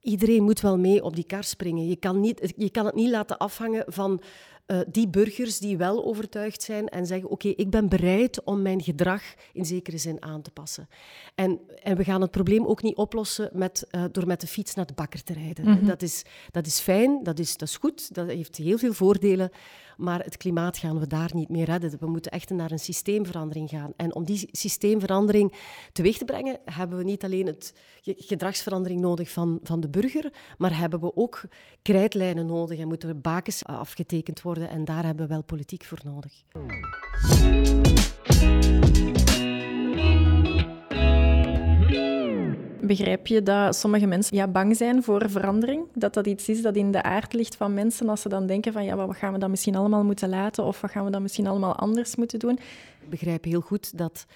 iedereen 0.00 0.42
moet 0.42 0.60
wel 0.60 0.78
mee 0.78 1.04
op 1.04 1.14
die 1.14 1.26
kar 1.26 1.44
springen. 1.44 1.88
Je 1.88 1.96
kan, 1.96 2.20
niet, 2.20 2.52
je 2.56 2.70
kan 2.70 2.86
het 2.86 2.94
niet 2.94 3.10
laten 3.10 3.38
afhangen 3.38 3.84
van 3.86 4.20
uh, 4.66 4.80
die 4.90 5.08
burgers 5.08 5.58
die 5.58 5.76
wel 5.76 6.04
overtuigd 6.04 6.62
zijn 6.62 6.88
en 6.88 7.06
zeggen: 7.06 7.30
Oké, 7.30 7.48
ik 7.48 7.70
ben 7.70 7.88
bereid 7.88 8.44
om 8.44 8.62
mijn 8.62 8.82
gedrag 8.82 9.22
in 9.52 9.64
zekere 9.64 9.98
zin 9.98 10.22
aan 10.22 10.42
te 10.42 10.50
passen. 10.50 10.88
En, 11.34 11.60
en 11.82 11.96
we 11.96 12.04
gaan 12.04 12.20
het 12.20 12.30
probleem 12.30 12.66
ook 12.66 12.82
niet 12.82 12.96
oplossen 12.96 13.50
met, 13.52 13.86
uh, 13.90 14.04
door 14.12 14.26
met 14.26 14.40
de 14.40 14.46
fiets 14.46 14.74
naar 14.74 14.86
de 14.86 14.94
bakker 14.94 15.22
te 15.22 15.32
rijden. 15.32 15.64
Mm 15.64 15.76
-hmm. 15.76 15.86
dat, 15.86 16.02
is, 16.02 16.22
dat 16.50 16.66
is 16.66 16.80
fijn, 16.80 17.22
dat 17.22 17.38
is, 17.38 17.56
dat 17.56 17.68
is 17.68 17.76
goed, 17.76 18.14
dat 18.14 18.26
heeft 18.26 18.56
heel 18.56 18.78
veel 18.78 18.92
voordelen. 18.92 19.50
Maar 19.96 20.20
het 20.20 20.36
klimaat 20.36 20.78
gaan 20.78 20.98
we 20.98 21.06
daar 21.06 21.30
niet 21.34 21.48
meer 21.48 21.64
redden. 21.64 21.98
We 22.00 22.06
moeten 22.06 22.30
echt 22.30 22.50
naar 22.50 22.70
een 22.70 22.78
systeemverandering 22.78 23.68
gaan. 23.68 23.92
En 23.96 24.14
om 24.14 24.24
die 24.24 24.48
systeemverandering 24.52 25.52
teweeg 25.92 26.18
te 26.18 26.24
brengen, 26.24 26.58
hebben 26.64 26.98
we 26.98 27.04
niet 27.04 27.24
alleen 27.24 27.46
het 27.46 27.74
gedragsverandering 28.02 29.00
nodig 29.00 29.30
van, 29.30 29.58
van 29.62 29.80
de 29.80 29.88
burger, 29.88 30.32
maar 30.58 30.78
hebben 30.78 31.00
we 31.00 31.16
ook 31.16 31.42
krijtlijnen 31.82 32.46
nodig 32.46 32.78
en 32.78 32.88
moeten 32.88 33.20
bakens 33.20 33.64
afgetekend 33.64 34.42
worden. 34.42 34.68
En 34.68 34.84
daar 34.84 35.04
hebben 35.04 35.26
we 35.26 35.32
wel 35.32 35.42
politiek 35.42 35.84
voor 35.84 36.00
nodig. 36.04 36.32
Begrijp 42.86 43.26
je 43.26 43.42
dat 43.42 43.76
sommige 43.76 44.06
mensen 44.06 44.36
ja, 44.36 44.48
bang 44.48 44.76
zijn 44.76 45.02
voor 45.02 45.30
verandering? 45.30 45.86
Dat 45.94 46.14
dat 46.14 46.26
iets 46.26 46.48
is 46.48 46.62
dat 46.62 46.76
in 46.76 46.90
de 46.90 47.02
aard 47.02 47.32
ligt 47.32 47.56
van 47.56 47.74
mensen 47.74 48.08
als 48.08 48.20
ze 48.20 48.28
dan 48.28 48.46
denken 48.46 48.72
van 48.72 48.84
ja, 48.84 48.96
wat 48.96 49.16
gaan 49.16 49.32
we 49.32 49.38
dan 49.38 49.50
misschien 49.50 49.76
allemaal 49.76 50.04
moeten 50.04 50.28
laten 50.28 50.64
of 50.64 50.80
wat 50.80 50.90
gaan 50.90 51.04
we 51.04 51.10
dan 51.10 51.22
misschien 51.22 51.46
allemaal 51.46 51.76
anders 51.76 52.16
moeten 52.16 52.38
doen? 52.38 52.58
Ik 53.00 53.10
begrijp 53.10 53.44
heel 53.44 53.60
goed 53.60 53.98
dat, 53.98 54.26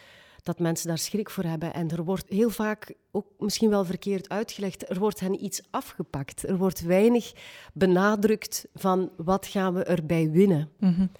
dat 0.42 0.58
mensen 0.58 0.88
daar 0.88 0.98
schrik 0.98 1.30
voor 1.30 1.44
hebben. 1.44 1.74
En 1.74 1.90
er 1.90 2.04
wordt 2.04 2.28
heel 2.28 2.50
vaak 2.50 2.94
ook 3.10 3.26
misschien 3.38 3.70
wel 3.70 3.84
verkeerd 3.84 4.28
uitgelegd. 4.28 4.90
Er 4.90 4.98
wordt 4.98 5.20
hen 5.20 5.44
iets 5.44 5.62
afgepakt. 5.70 6.48
Er 6.48 6.56
wordt 6.56 6.80
weinig 6.80 7.32
benadrukt 7.72 8.66
van 8.74 9.10
wat 9.16 9.46
gaan 9.46 9.74
we 9.74 9.84
erbij 9.84 10.30
winnen. 10.30 10.68
Mm 10.78 11.10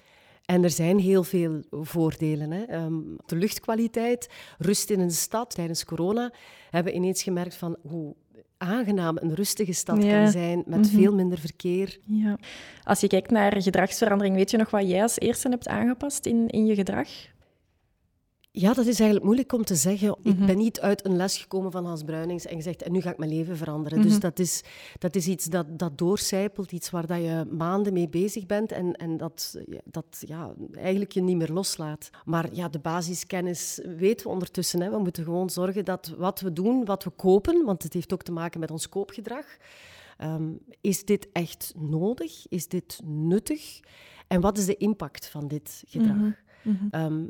en 0.48 0.64
er 0.64 0.70
zijn 0.70 0.98
heel 0.98 1.24
veel 1.24 1.62
voordelen. 1.70 2.50
Hè. 2.50 2.62
Ehm, 2.62 2.94
de 3.26 3.36
luchtkwaliteit, 3.36 4.28
rust 4.58 4.90
in 4.90 5.00
een 5.00 5.10
stad 5.10 5.54
tijdens 5.54 5.84
corona, 5.84 6.32
hebben 6.70 6.92
we 6.92 6.98
ineens 6.98 7.22
gemerkt 7.22 7.54
van 7.54 7.76
hoe 7.82 8.14
aangenaam 8.56 9.16
een 9.20 9.34
rustige 9.34 9.72
stad 9.72 9.98
kan 9.98 10.28
zijn 10.28 10.62
met 10.66 10.78
mhm. 10.78 11.00
veel 11.00 11.14
minder 11.14 11.38
verkeer. 11.38 11.98
Ja. 12.04 12.38
Als 12.82 13.00
je 13.00 13.06
kijkt 13.06 13.30
naar 13.30 13.62
gedragsverandering, 13.62 14.36
weet 14.36 14.50
je 14.50 14.56
nog 14.56 14.70
wat 14.70 14.88
jij 14.88 15.02
als 15.02 15.18
eerste 15.18 15.48
hebt 15.48 15.68
aangepast 15.68 16.26
in, 16.26 16.48
in 16.48 16.66
je 16.66 16.74
gedrag? 16.74 17.08
Ja, 18.60 18.72
dat 18.72 18.86
is 18.86 19.00
eigenlijk 19.00 19.24
moeilijk 19.24 19.52
om 19.52 19.64
te 19.64 19.74
zeggen. 19.74 20.16
Ik 20.22 20.36
mhm. 20.36 20.46
ben 20.46 20.56
niet 20.56 20.80
uit 20.80 21.04
een 21.04 21.16
les 21.16 21.36
gekomen 21.36 21.70
van 21.70 21.86
Hans 21.86 22.02
Bruinings 22.02 22.46
en 22.46 22.56
gezegd, 22.56 22.82
en 22.82 22.92
nu 22.92 23.00
ga 23.00 23.10
ik 23.10 23.18
mijn 23.18 23.30
leven 23.30 23.56
veranderen. 23.56 24.02
Dus 24.02 24.12
mhm. 24.12 24.20
dat 24.20 24.38
is, 24.38 24.62
dat 24.98 25.16
is 25.16 25.26
iets 25.26 25.44
dat, 25.44 25.78
dat 25.78 25.98
doorcijpelt, 25.98 26.72
iets 26.72 26.90
waar 26.90 27.06
dat 27.06 27.18
je 27.18 27.46
maanden 27.50 27.92
mee 27.92 28.08
bezig 28.08 28.46
bent 28.46 28.72
en, 28.72 28.92
en 28.92 29.16
dat, 29.16 29.58
dat 29.84 30.22
ja, 30.26 30.54
eigenlijk 30.72 31.12
je 31.12 31.20
niet 31.20 31.36
meer 31.36 31.52
loslaat. 31.52 32.10
Maar 32.24 32.54
ja, 32.54 32.68
de 32.68 32.78
basiskennis 32.78 33.80
weten 33.96 34.26
we 34.26 34.32
ondertussen. 34.32 34.80
Hè. 34.80 34.90
We 34.90 34.98
moeten 34.98 35.24
gewoon 35.24 35.50
zorgen 35.50 35.84
dat 35.84 36.14
wat 36.16 36.40
we 36.40 36.52
doen, 36.52 36.84
wat 36.84 37.04
we 37.04 37.10
kopen, 37.10 37.64
want 37.64 37.82
het 37.82 37.92
heeft 37.92 38.12
ook 38.12 38.22
te 38.22 38.32
maken 38.32 38.60
met 38.60 38.70
ons 38.70 38.88
koopgedrag. 38.88 39.44
Ehm, 40.16 40.50
is 40.80 41.04
dit 41.04 41.28
echt 41.32 41.72
nodig? 41.76 42.48
Is 42.48 42.68
dit 42.68 43.00
nuttig? 43.04 43.80
En 44.26 44.40
wat 44.40 44.58
is 44.58 44.66
de 44.66 44.76
impact 44.76 45.26
van 45.26 45.48
dit 45.48 45.82
gedrag? 45.86 46.46
Mhm. 46.68 46.86
Ehm, 46.90 47.24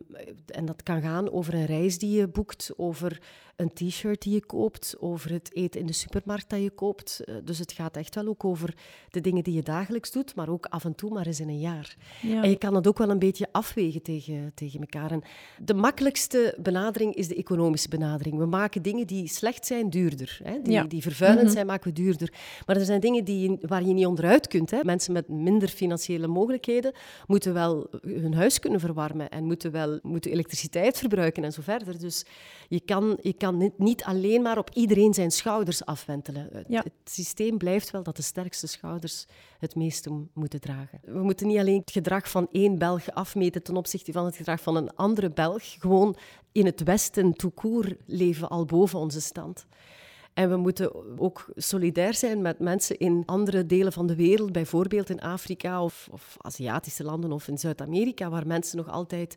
en 0.47 0.65
dat 0.65 0.83
kan 0.83 1.01
gaan 1.01 1.31
over 1.31 1.55
een 1.55 1.67
reis 1.67 1.99
die 1.99 2.17
je 2.19 2.29
boekt, 2.29 2.71
over 2.77 3.21
een 3.59 3.73
t-shirt 3.73 4.23
die 4.23 4.33
je 4.33 4.47
koopt, 4.47 4.97
over 4.99 5.33
het 5.33 5.55
eten 5.55 5.81
in 5.81 5.87
de 5.87 5.93
supermarkt 5.93 6.51
dat 6.51 6.63
je 6.63 6.71
koopt. 6.71 7.21
Eh, 7.25 7.35
dus 7.45 7.59
het 7.59 7.73
gaat 7.73 7.97
echt 7.97 8.15
wel 8.15 8.27
ook 8.27 8.45
over 8.45 8.75
de 9.11 9.21
dingen 9.21 9.45
die 9.45 9.55
je 9.55 9.63
dagelijks 9.63 10.11
doet, 10.11 10.35
maar 10.35 10.49
ook 10.49 10.67
af 10.67 10.85
en 10.85 10.95
toe 10.95 11.11
maar 11.11 11.27
eens 11.27 11.41
in 11.41 11.49
een 11.49 11.59
jaar. 11.59 11.97
Ja. 12.23 12.43
En 12.43 12.51
je 12.51 12.57
kan 12.57 12.75
het 12.75 12.87
ook 12.87 12.99
wel 12.99 13.11
een 13.11 13.19
beetje 13.19 13.47
afwegen 13.53 14.03
tegen, 14.03 14.53
tegen 14.55 14.81
elkaar. 14.81 15.11
En 15.11 15.23
de 15.63 15.75
makkelijkste 15.75 16.57
benadering 16.61 17.15
is 17.15 17.29
de 17.29 17.35
economische 17.35 17.89
benadering. 17.89 18.39
We 18.39 18.47
maken 18.47 18.83
dingen 18.83 19.07
die 19.07 19.29
slecht 19.29 19.67
zijn 19.67 19.91
duurder. 19.91 20.41
Hè? 20.43 20.63
Die, 20.63 20.87
die 20.87 21.03
vervuilend 21.03 21.43
mhm. 21.43 21.53
zijn, 21.53 21.67
maken 21.67 21.89
we 21.89 22.03
duurder. 22.03 22.33
Maar 22.67 22.77
er 22.77 22.85
zijn 22.85 23.01
dingen 23.01 23.25
die, 23.25 23.59
waar 23.61 23.85
je 23.85 23.93
niet 23.93 24.07
onderuit 24.07 24.47
kunt. 24.47 24.71
Hè? 24.71 24.85
Mensen 24.85 25.13
met 25.13 25.29
minder 25.29 25.69
financiële 25.69 26.27
mogelijkheden 26.27 26.93
moeten 27.27 27.55
wel 27.55 27.91
hun 28.01 28.35
huis 28.35 28.59
kunnen 28.59 28.81
verwarmen 28.81 29.29
en 29.29 29.45
moeten 29.45 29.71
wel 29.71 29.99
moeten 30.03 30.31
elektriciteit 30.31 30.99
verbruiken 30.99 31.45
en 31.45 31.53
zo 31.53 31.63
verder. 31.63 31.99
Dus 31.99 32.25
je 32.69 32.81
kan, 32.81 33.19
je 33.23 33.33
kan 33.33 33.48
niet 33.77 34.05
alleen 34.05 34.43
maar 34.43 34.59
op 34.59 34.71
iedereen 34.73 35.15
zijn 35.15 35.31
schouders 35.31 35.85
afwentelen. 35.85 36.49
Het, 36.69 36.93
systeem 37.05 37.59
blijft 37.59 37.91
wel 37.91 38.03
dat 38.03 38.17
de 38.17 38.23
sterkste 38.23 38.67
schouders 38.67 39.27
het 39.59 39.75
meeste 39.75 40.11
moeten 40.33 40.61
dragen. 40.61 41.01
We 41.05 41.23
moeten 41.23 41.47
niet 41.47 41.59
alleen 41.59 41.81
het 41.81 41.91
gedrag 41.91 42.31
van 42.31 42.49
één 42.53 42.79
Belg 42.79 43.11
afmeten 43.11 43.63
ten 43.63 43.77
opzichte 43.77 44.13
van 44.13 44.25
het 44.25 44.37
gedrag 44.37 44.61
van 44.61 44.77
een 44.77 44.95
andere 44.95 45.31
Belg. 45.31 45.63
Gewoon 45.63 46.17
in 46.53 46.67
het 46.67 46.83
Westen, 46.83 47.33
tout 47.33 47.55
court, 47.55 47.95
leven 48.07 48.49
al 48.49 48.65
boven 48.65 48.99
onze 48.99 49.21
stand. 49.21 49.67
En 50.39 50.49
we 50.49 50.57
moeten 50.57 51.19
ook 51.19 51.47
solidair 51.57 52.15
zijn 52.15 52.43
met 52.43 52.59
mensen 52.59 52.99
in 52.99 53.23
andere 53.27 53.67
delen 53.67 53.93
van 53.93 54.07
de 54.07 54.17
wereld, 54.17 54.53
bijvoorbeeld 54.53 55.11
in 55.11 55.21
Afrika 55.21 55.83
of, 55.83 56.09
of 56.11 56.37
Aziatische 56.41 57.05
landen 57.05 57.33
of 57.33 57.49
in 57.49 57.59
Zuid-Amerika, 57.59 58.31
waar 58.31 58.47
mensen 58.47 58.77
nog 58.77 58.89
altijd 58.91 59.37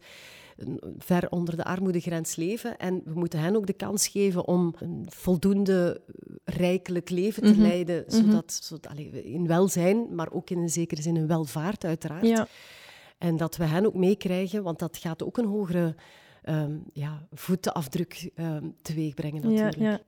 ver 0.97 1.29
onder 1.29 1.57
de 1.57 1.63
armoedegrens 1.63 2.35
leven. 2.35 2.77
En 2.77 3.01
we 3.05 3.13
moeten 3.13 3.39
hen 3.39 3.55
ook 3.55 3.67
de 3.67 3.73
kans 3.73 4.07
geven 4.07 4.47
om 4.47 4.73
een 4.79 5.05
voldoende 5.09 6.01
rijkelijk 6.43 7.09
leven 7.09 7.43
te 7.43 7.51
mhm. 7.51 7.61
leiden, 7.61 8.03
mhm. 8.07 8.15
zodat, 8.15 8.59
zodat 8.63 8.97
in 9.23 9.47
welzijn, 9.47 10.15
maar 10.15 10.31
ook 10.31 10.49
in 10.49 10.57
een 10.57 10.69
zekere 10.69 11.01
zin 11.01 11.17
in 11.17 11.27
welvaart 11.27 11.85
uiteraard. 11.85 12.27
Ja. 12.27 12.47
En 13.17 13.37
dat 13.37 13.57
we 13.57 13.63
hen 13.63 13.85
ook 13.85 13.95
meekrijgen, 13.95 14.63
want 14.63 14.79
dat 14.79 14.97
gaat 14.97 15.23
ook 15.23 15.37
een 15.37 15.47
hogere 15.47 15.95
um, 16.43 16.83
ja, 16.93 17.27
voetafdruk 17.31 18.31
um, 18.35 18.75
teweeg 18.81 19.13
brengen 19.13 19.41
natuurlijk. 19.41 19.77
Ja. 19.77 20.01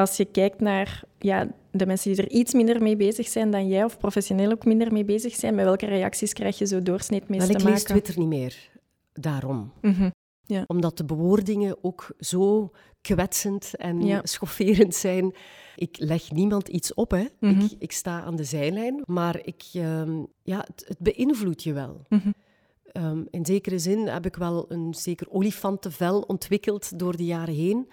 Als 0.00 0.16
je 0.16 0.24
kijkt 0.24 0.60
naar 0.60 1.02
ja, 1.18 1.48
de 1.70 1.86
mensen 1.86 2.12
die 2.12 2.22
er 2.22 2.30
iets 2.30 2.52
minder 2.52 2.82
mee 2.82 2.96
bezig 2.96 3.28
zijn 3.28 3.50
dan 3.50 3.68
jij, 3.68 3.84
of 3.84 3.98
professioneel 3.98 4.50
ook 4.50 4.64
minder 4.64 4.92
mee 4.92 5.04
bezig 5.04 5.34
zijn, 5.34 5.54
met 5.54 5.64
welke 5.64 5.86
reacties 5.86 6.32
krijg 6.32 6.58
je 6.58 6.66
zo 6.66 6.82
doorsnee 6.82 7.22
mee 7.26 7.38
te 7.38 7.46
maken? 7.46 7.60
Ik 7.60 7.68
lees 7.68 7.82
Twitter 7.82 8.18
niet 8.18 8.28
meer. 8.28 8.70
Daarom. 9.12 9.72
Mm 9.80 10.12
ja. 10.46 10.64
Omdat 10.66 10.96
de 10.96 11.04
bewoordingen 11.04 11.84
ook 11.84 12.14
zo 12.18 12.70
kwetsend 13.00 13.76
en 13.76 14.20
schofferend 14.22 14.94
zijn. 14.94 15.34
Ik 15.76 15.96
leg 15.98 16.30
niemand 16.30 16.68
iets 16.68 16.94
op, 16.94 17.10
hè. 17.10 17.24
Mhm. 17.40 17.60
ik, 17.60 17.72
ik, 17.78 17.92
sta 17.92 18.22
aan 18.22 18.36
de 18.36 18.44
zijlijn, 18.44 19.02
maar 19.06 19.40
ik, 19.42 19.64
um, 19.74 20.26
ja, 20.42 20.64
het, 20.66 20.84
het, 20.86 20.98
beïnvloedt 20.98 21.62
je 21.62 21.72
wel. 21.72 22.02
Mhm. 22.08 22.30
Ehm, 22.92 23.22
in 23.30 23.46
zekere 23.46 23.78
zin 23.78 24.06
heb 24.06 24.26
ik 24.26 24.36
wel 24.36 24.64
een 24.68 24.94
zeker 24.94 25.30
olifantenvel 25.30 26.20
ontwikkeld 26.20 26.98
door 26.98 27.16
de 27.16 27.24
jaren 27.24 27.54
heen. 27.54 27.88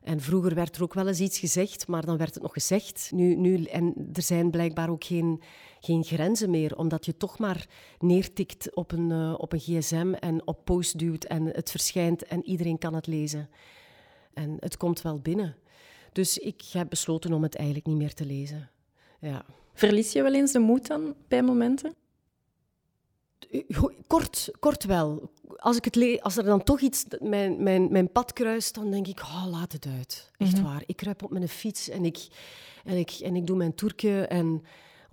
En 0.00 0.20
vroeger 0.20 0.54
werd 0.54 0.76
er 0.76 0.82
ook 0.82 0.94
wel 0.94 1.08
eens 1.08 1.20
iets 1.20 1.38
gezegd, 1.38 1.86
maar 1.86 2.04
dan 2.04 2.16
werd 2.16 2.34
het 2.34 2.42
nog 2.42 2.52
gezegd. 2.52 3.10
Nu, 3.14 3.34
nu, 3.34 3.64
en 3.64 4.10
er 4.12 4.22
zijn 4.22 4.50
blijkbaar 4.50 4.90
ook 4.90 5.04
geen, 5.04 5.40
geen 5.80 6.04
grenzen 6.04 6.50
meer, 6.50 6.76
omdat 6.76 7.04
je 7.06 7.16
toch 7.16 7.38
maar 7.38 7.66
neertikt 7.98 8.74
op 8.74 8.92
een, 8.92 9.10
uh, 9.10 9.34
op 9.38 9.52
een 9.52 9.60
gsm 9.60 10.12
en 10.12 10.46
op 10.46 10.64
post 10.64 10.98
duwt 10.98 11.24
en 11.24 11.46
het 11.46 11.70
verschijnt 11.70 12.24
en 12.24 12.44
iedereen 12.44 12.78
kan 12.78 12.94
het 12.94 13.06
lezen. 13.06 13.48
En 14.34 14.56
het 14.60 14.76
komt 14.76 15.02
wel 15.02 15.18
binnen. 15.18 15.56
Dus 16.12 16.38
ik 16.38 16.62
heb 16.72 16.88
besloten 16.88 17.32
om 17.32 17.42
het 17.42 17.54
eigenlijk 17.54 17.86
niet 17.86 17.96
meer 17.96 18.14
te 18.14 18.24
lezen. 18.24 18.70
Ja. 19.20 19.44
Verlies 19.74 20.12
je 20.12 20.22
wel 20.22 20.34
eens 20.34 20.52
de 20.52 20.58
moed 20.58 20.86
dan 20.86 21.14
bij 21.28 21.42
momenten? 21.42 21.94
Kort, 24.06 24.50
kort 24.58 24.84
wel. 24.84 25.30
Als, 25.56 25.76
ik 25.76 25.84
het 25.84 25.94
le 25.94 26.22
als 26.22 26.36
er 26.36 26.44
dan 26.44 26.62
toch 26.62 26.80
iets 26.80 27.04
mijn, 27.18 27.62
mijn, 27.62 27.92
mijn 27.92 28.12
pad 28.12 28.32
kruist, 28.32 28.74
dan 28.74 28.90
denk 28.90 29.06
ik, 29.06 29.20
oh, 29.20 29.46
laat 29.50 29.72
het 29.72 29.86
uit. 29.98 30.30
Echt 30.36 30.56
mhm. 30.56 30.62
waar. 30.62 30.82
Ik 30.86 30.96
kruip 30.96 31.22
op 31.22 31.30
mijn 31.30 31.48
fiets 31.48 31.88
en 31.88 32.04
ik, 32.04 32.28
en 32.84 32.96
ik, 32.96 33.10
en 33.10 33.36
ik 33.36 33.46
doe 33.46 33.56
mijn 33.56 33.74
toerke 33.74 34.26
en... 34.26 34.62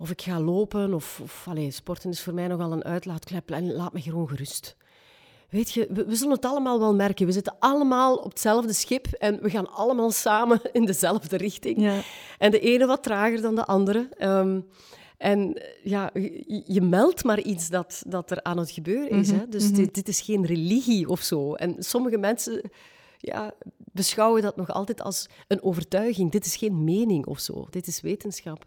Of 0.00 0.10
ik 0.10 0.22
ga 0.22 0.40
lopen, 0.40 0.94
of, 0.94 1.20
of 1.22 1.46
allez, 1.48 1.76
sporten 1.76 2.10
is 2.10 2.20
voor 2.20 2.34
mij 2.34 2.46
nogal 2.46 2.72
een 2.72 2.84
uitlaatklep. 2.84 3.50
En 3.50 3.72
laat 3.72 3.92
me 3.92 4.00
gewoon 4.00 4.28
gerust. 4.28 4.76
Weet 5.50 5.70
je, 5.70 5.86
we, 5.90 6.16
zullen 6.16 6.34
het 6.34 6.44
allemaal 6.44 6.78
wel 6.78 6.94
merken. 6.94 7.26
We 7.26 7.32
zitten 7.32 7.56
allemaal 7.58 8.16
op 8.16 8.30
hetzelfde 8.30 8.72
schip 8.72 9.06
en 9.06 9.42
we 9.42 9.50
gaan 9.50 9.70
allemaal 9.70 10.10
samen 10.10 10.60
in 10.72 10.84
dezelfde 10.84 11.36
richting. 11.36 11.80
Ja. 11.80 12.00
En 12.38 12.50
de 12.50 12.60
ene 12.60 12.86
wat 12.86 13.02
trager 13.02 13.40
dan 13.40 13.54
de 13.54 13.64
andere. 13.64 14.08
Um, 14.18 14.68
en 15.18 15.62
ja, 15.82 16.10
je, 16.64 16.80
meldt 16.80 17.24
maar 17.24 17.40
iets 17.40 17.68
dat, 17.68 18.02
dat 18.06 18.30
er 18.30 18.42
aan 18.42 18.58
het 18.58 18.70
gebeuren 18.70 19.10
is. 19.10 19.30
Mhm, 19.30 19.38
hè? 19.38 19.48
Dus 19.48 19.64
mhm. 19.64 19.74
dit, 19.74 19.94
dit, 19.94 20.08
is 20.08 20.20
geen 20.20 20.46
religie 20.46 21.08
of 21.08 21.20
zo. 21.20 21.54
En 21.54 21.74
sommige 21.78 22.18
mensen 22.18 22.70
ja, 23.18 23.54
beschouwen 23.92 24.42
dat 24.42 24.56
nog 24.56 24.70
altijd 24.70 25.02
als 25.02 25.26
een 25.48 25.62
overtuiging. 25.62 26.30
Dit 26.30 26.46
is 26.46 26.56
geen 26.56 26.84
mening 26.84 27.26
of 27.26 27.38
zo. 27.38 27.66
Dit 27.70 27.86
is 27.86 28.00
wetenschap. 28.00 28.64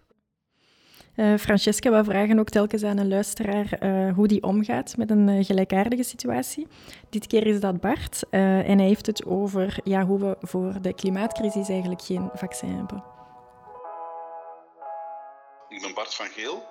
Uh, 1.16 1.38
Francesca, 1.38 1.92
we 1.92 2.04
vragen 2.04 2.40
ook 2.40 2.50
telkens 2.50 2.84
aan 2.84 2.98
een 2.98 3.08
luisteraar 3.08 3.80
uh, 3.84 4.14
hoe 4.14 4.28
die 4.28 4.44
omgaat 4.44 4.98
met 4.98 5.10
een 5.12 5.28
uh, 5.28 5.46
gelijkaardige 5.46 6.04
situatie. 6.04 6.68
Dit 7.10 7.28
keer 7.28 7.48
is 7.48 7.60
dat 7.60 7.80
Bart 7.80 8.24
en 8.30 8.78
hij 8.78 8.88
heeft 8.88 9.06
het 9.06 9.26
over 9.26 9.80
ja, 9.84 10.06
hoe 10.06 10.20
we 10.20 10.38
voor 10.40 10.82
de 10.82 10.94
klimaatcrisis 10.94 11.70
eigenlijk 11.70 12.02
geen 12.02 12.30
vaccin 12.34 12.70
hebben. 12.70 13.04
Ik 15.82 15.88
ben 15.88 15.96
Bart 15.96 16.16
van 16.16 16.30
Geel. 16.30 16.68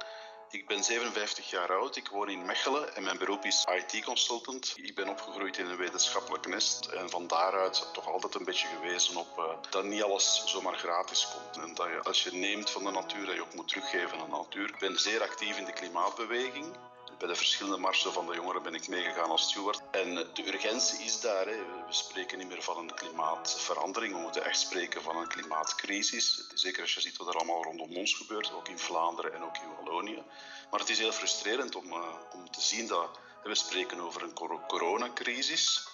Ik 0.50 0.66
ben 0.66 0.84
57 0.84 1.50
jaar 1.50 1.72
oud, 1.72 1.96
ik 1.96 2.08
woon 2.08 2.28
in 2.28 2.46
Mechelen 2.46 2.94
en 2.94 3.02
mijn 3.02 3.18
beroep 3.18 3.44
is 3.44 3.66
IT-consultant. 3.74 4.74
Ik 4.76 4.94
ben 4.94 5.08
opgegroeid 5.08 5.58
in 5.58 5.66
een 5.66 5.76
wetenschappelijk 5.76 6.46
nest 6.46 6.86
en 6.86 7.10
van 7.10 7.26
daaruit 7.26 7.88
toch 7.92 8.08
altijd 8.08 8.34
een 8.34 8.44
beetje 8.44 8.68
gewezen 8.68 9.16
op 9.16 9.38
uh, 9.38 9.44
dat 9.70 9.84
niet 9.84 10.02
alles 10.02 10.42
zomaar 10.46 10.76
gratis 10.76 11.28
komt. 11.32 11.64
En 11.66 11.74
dat 11.74 11.86
je, 11.86 12.02
als 12.02 12.22
je 12.22 12.32
neemt 12.32 12.70
van 12.70 12.84
de 12.84 12.90
natuur, 12.90 13.26
dat 13.26 13.34
je 13.34 13.40
ook 13.40 13.54
moet 13.54 13.68
teruggeven 13.68 14.18
aan 14.18 14.30
de 14.30 14.36
natuur. 14.36 14.68
Ik 14.68 14.78
ben 14.78 14.98
zeer 14.98 15.22
actief 15.22 15.58
in 15.58 15.64
de 15.64 15.72
klimaatbeweging. 15.72 16.76
Bij 17.20 17.28
de 17.28 17.36
verschillende 17.36 17.78
marsen 17.78 18.12
van 18.12 18.26
de 18.26 18.34
jongeren 18.34 18.62
ben 18.62 18.74
ik 18.74 18.88
meegegaan 18.88 19.30
als 19.30 19.42
steward. 19.42 19.80
En 19.90 20.14
de 20.14 20.46
urgentie 20.46 21.04
is 21.04 21.20
daar. 21.20 21.46
Hè. 21.46 21.56
We 21.86 21.92
spreken 21.92 22.38
niet 22.38 22.48
meer 22.48 22.62
van 22.62 22.78
een 22.78 22.94
klimaatverandering. 22.94 24.14
We 24.14 24.20
moeten 24.20 24.44
echt 24.44 24.58
spreken 24.58 25.02
van 25.02 25.16
een 25.16 25.28
klimaatcrisis. 25.28 26.48
Zeker 26.54 26.82
als 26.82 26.94
je 26.94 27.00
ziet 27.00 27.16
wat 27.16 27.28
er 27.28 27.34
allemaal 27.34 27.62
rondom 27.62 27.96
ons 27.96 28.14
gebeurt, 28.14 28.52
ook 28.52 28.68
in 28.68 28.78
Vlaanderen 28.78 29.34
en 29.34 29.42
ook 29.42 29.56
in 29.56 29.84
Wallonië. 29.84 30.22
Maar 30.70 30.80
het 30.80 30.88
is 30.88 30.98
heel 30.98 31.12
frustrerend 31.12 31.74
om, 31.74 31.86
uh, 31.92 32.14
om 32.32 32.50
te 32.50 32.60
zien 32.60 32.86
dat 32.86 33.18
we 33.42 33.54
spreken 33.54 34.00
over 34.00 34.22
een 34.22 34.34
coronacrisis. 34.66 35.88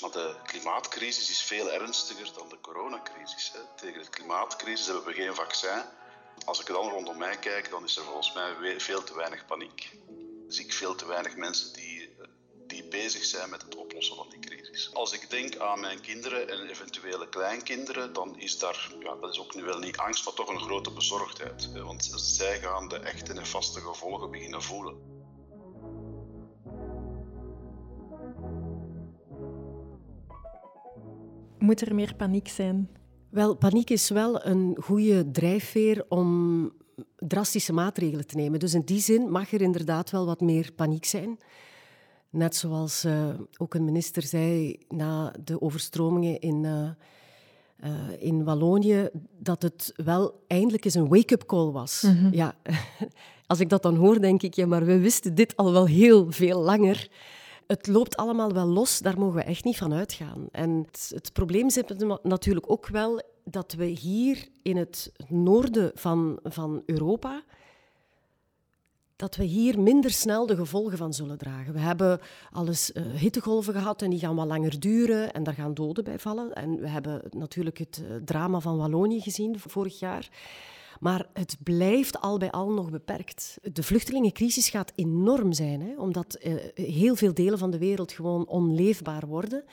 Maar 0.00 0.10
de 0.10 0.34
klimaatcrisis 0.44 1.30
is 1.30 1.42
veel 1.42 1.70
ernstiger 1.70 2.32
dan 2.32 2.48
de 2.48 2.60
coronacrisis. 2.60 3.52
Hè. 3.52 3.60
Tegen 3.76 4.02
de 4.02 4.10
klimaatcrisis 4.10 4.86
hebben 4.86 5.04
we 5.04 5.12
geen 5.12 5.34
vaccin. 5.34 5.82
Als 6.44 6.60
ik 6.60 6.66
dan 6.66 6.88
rondom 6.88 7.18
mij 7.18 7.36
kijk, 7.36 7.70
dan 7.70 7.84
is 7.84 7.96
er 7.96 8.04
volgens 8.04 8.32
mij 8.32 8.80
veel 8.80 9.04
te 9.04 9.14
weinig 9.14 9.46
paniek. 9.46 9.90
Zie 10.50 10.64
ik 10.64 10.72
veel 10.72 10.94
te 10.94 11.06
weinig 11.06 11.36
mensen 11.36 11.72
die, 11.72 12.08
die 12.66 12.84
bezig 12.84 13.24
zijn 13.24 13.50
met 13.50 13.62
het 13.62 13.74
oplossen 13.74 14.16
van 14.16 14.26
die 14.30 14.38
crisis. 14.38 14.94
Als 14.94 15.12
ik 15.12 15.30
denk 15.30 15.56
aan 15.56 15.80
mijn 15.80 16.00
kinderen 16.00 16.48
en 16.48 16.68
eventuele 16.68 17.28
kleinkinderen, 17.28 18.12
dan 18.12 18.38
is 18.38 18.58
daar, 18.58 18.94
ja, 19.00 19.16
dat 19.20 19.30
is 19.30 19.40
ook 19.40 19.54
nu 19.54 19.62
wel 19.62 19.78
niet 19.78 19.96
angst, 19.96 20.24
maar 20.24 20.34
toch 20.34 20.48
een 20.48 20.60
grote 20.60 20.90
bezorgdheid. 20.90 21.72
Want 21.72 22.12
zij 22.16 22.60
gaan 22.60 22.88
de 22.88 22.98
echte 22.98 23.32
en 23.32 23.46
vaste 23.46 23.80
gevolgen 23.80 24.30
beginnen 24.30 24.62
voelen. 24.62 24.96
Moet 31.58 31.80
er 31.80 31.94
meer 31.94 32.14
paniek 32.14 32.48
zijn? 32.48 32.90
Wel, 33.30 33.56
paniek 33.56 33.90
is 33.90 34.08
wel 34.08 34.44
een 34.44 34.76
goede 34.80 35.30
drijfveer 35.30 36.04
om 36.08 36.72
drastische 37.16 37.72
maatregelen 37.72 38.26
te 38.26 38.36
nemen. 38.36 38.58
Dus 38.58 38.74
in 38.74 38.84
die 38.84 39.00
zin 39.00 39.30
mag 39.30 39.52
er 39.52 39.60
inderdaad 39.60 40.10
wel 40.10 40.26
wat 40.26 40.40
meer 40.40 40.72
paniek 40.72 41.04
zijn. 41.04 41.38
Net 42.30 42.56
zoals 42.56 43.04
uh, 43.04 43.28
ook 43.56 43.74
een 43.74 43.84
minister 43.84 44.22
zei 44.22 44.78
na 44.88 45.34
de 45.44 45.60
overstromingen 45.60 46.40
in, 46.40 46.64
uh, 46.64 46.90
uh, 47.84 47.90
in 48.18 48.44
Wallonië, 48.44 49.08
dat 49.38 49.62
het 49.62 49.92
wel 49.96 50.44
eindelijk 50.46 50.84
eens 50.84 50.94
een 50.94 51.08
wake-up 51.08 51.46
call 51.46 51.70
was. 51.70 52.02
Mm 52.02 52.16
-hmm. 52.16 52.32
Ja, 52.32 52.54
als 53.46 53.60
ik 53.60 53.68
dat 53.68 53.82
dan 53.82 53.96
hoor, 53.96 54.20
denk 54.20 54.42
ik, 54.42 54.54
ja, 54.54 54.66
maar 54.66 54.84
we 54.84 54.98
wisten 54.98 55.34
dit 55.34 55.56
al 55.56 55.72
wel 55.72 55.86
heel 55.86 56.30
veel 56.32 56.60
langer 56.60 57.08
het 57.70 57.86
loopt 57.86 58.16
allemaal 58.16 58.52
wel 58.52 58.66
los, 58.66 58.98
daar 58.98 59.18
mogen 59.18 59.36
we 59.36 59.42
echt 59.42 59.64
niet 59.64 59.76
van 59.76 59.92
uitgaan. 59.92 60.48
En 60.50 60.86
het, 60.86 61.12
het 61.14 61.32
probleem 61.32 61.70
zit 61.70 61.94
natuurlijk 62.22 62.70
ook 62.70 62.88
wel 62.88 63.22
dat 63.50 63.72
we 63.72 63.84
hier 63.84 64.48
in 64.62 64.76
het 64.76 65.12
noorden 65.28 65.90
van, 65.94 66.38
van 66.42 66.82
Europa 66.86 67.42
dat 69.20 69.36
we 69.36 69.44
hier 69.44 69.80
minder 69.80 70.10
snel 70.10 70.46
de 70.46 70.56
gevolgen 70.56 70.98
van 70.98 71.12
zullen 71.12 71.38
dragen. 71.38 71.72
We 71.72 71.78
hebben 71.78 72.20
alles 72.52 72.90
uh, 72.90 73.04
hittegolven 73.14 73.74
gehad 73.74 74.02
en 74.02 74.10
die 74.10 74.18
gaan 74.18 74.34
wat 74.34 74.46
langer 74.46 74.80
duren 74.80 75.32
en 75.32 75.42
daar 75.42 75.54
gaan 75.54 75.74
doden 75.74 76.04
bij 76.04 76.18
vallen. 76.18 76.52
En 76.52 76.80
we 76.80 76.88
hebben 76.88 77.22
natuurlijk 77.30 77.78
het 77.78 78.02
uh, 78.02 78.16
drama 78.24 78.60
van 78.60 78.76
Wallonië 78.76 79.20
gezien 79.20 79.58
vorig 79.58 79.98
jaar. 79.98 80.28
Maar 81.00 81.26
het 81.32 81.56
blijft 81.62 82.20
al 82.20 82.38
bij 82.38 82.50
al 82.50 82.70
nog 82.70 82.90
beperkt. 82.90 83.58
De 83.72 83.82
vluchtelingencrisis 83.82 84.68
gaat 84.68 84.92
enorm 84.94 85.52
zijn, 85.52 85.80
hè, 85.80 85.94
omdat 85.96 86.38
uh, 86.42 86.54
heel 86.74 87.16
veel 87.16 87.34
delen 87.34 87.58
van 87.58 87.70
de 87.70 87.78
wereld 87.78 88.12
gewoon 88.12 88.46
onleefbaar 88.46 89.26
worden. 89.26 89.64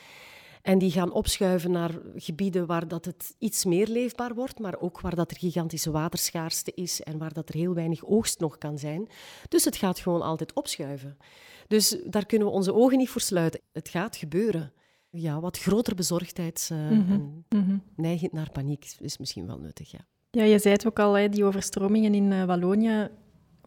En 0.68 0.78
die 0.78 0.92
gaan 0.92 1.12
opschuiven 1.12 1.72
naar 1.72 2.00
gebieden 2.16 2.66
waar 2.66 2.88
dat 2.88 3.06
het 3.06 3.36
iets 3.38 3.66
meer 3.66 3.88
leefbaar 3.88 4.34
wordt, 4.34 4.60
maar 4.60 4.80
ook 4.80 5.02
waar 5.02 5.16
dat 5.16 5.32
er 5.32 5.38
gigantische 5.38 5.92
waterschaarste 5.92 6.72
is 6.76 7.02
en 7.02 7.18
waar 7.18 7.34
dat 7.34 7.50
er 7.50 7.56
heel 7.56 7.74
weinig 7.74 8.06
oogst 8.06 8.40
nog 8.40 8.58
kan 8.58 8.78
zijn. 8.78 9.08
Dus 9.50 9.66
het 9.66 9.76
gaat 9.76 10.00
gewoon 10.00 10.22
altijd 10.22 10.54
opschuiven. 10.54 11.18
Dus 11.68 11.98
daar 12.06 12.26
kunnen 12.26 12.48
we 12.48 12.54
onze 12.54 12.74
ogen 12.74 12.98
niet 12.98 13.10
voor 13.10 13.22
sluiten. 13.22 13.60
Het 13.72 13.90
gaat 13.90 14.16
gebeuren. 14.16 14.74
Ja, 15.10 15.40
wat 15.40 15.58
groter 15.58 15.96
bezorgdheid 15.96 16.70
uh, 16.72 16.78
mm 16.78 17.06
-hmm. 17.08 17.46
en 17.48 17.60
mhm. 17.60 17.78
neigend 17.96 18.32
naar 18.32 18.52
paniek 18.52 18.96
is 19.00 19.18
misschien 19.18 19.48
wel 19.48 19.60
nuttig, 19.60 19.92
ja. 19.92 20.08
Ja, 20.32 20.44
je 20.44 20.60
zei 20.60 20.74
het 20.74 20.88
ook 20.88 21.00
al, 21.00 21.30
die 21.32 21.44
overstromingen 21.44 22.14
in 22.14 22.32
uh, 22.32 22.44
Wallonië 22.44 23.10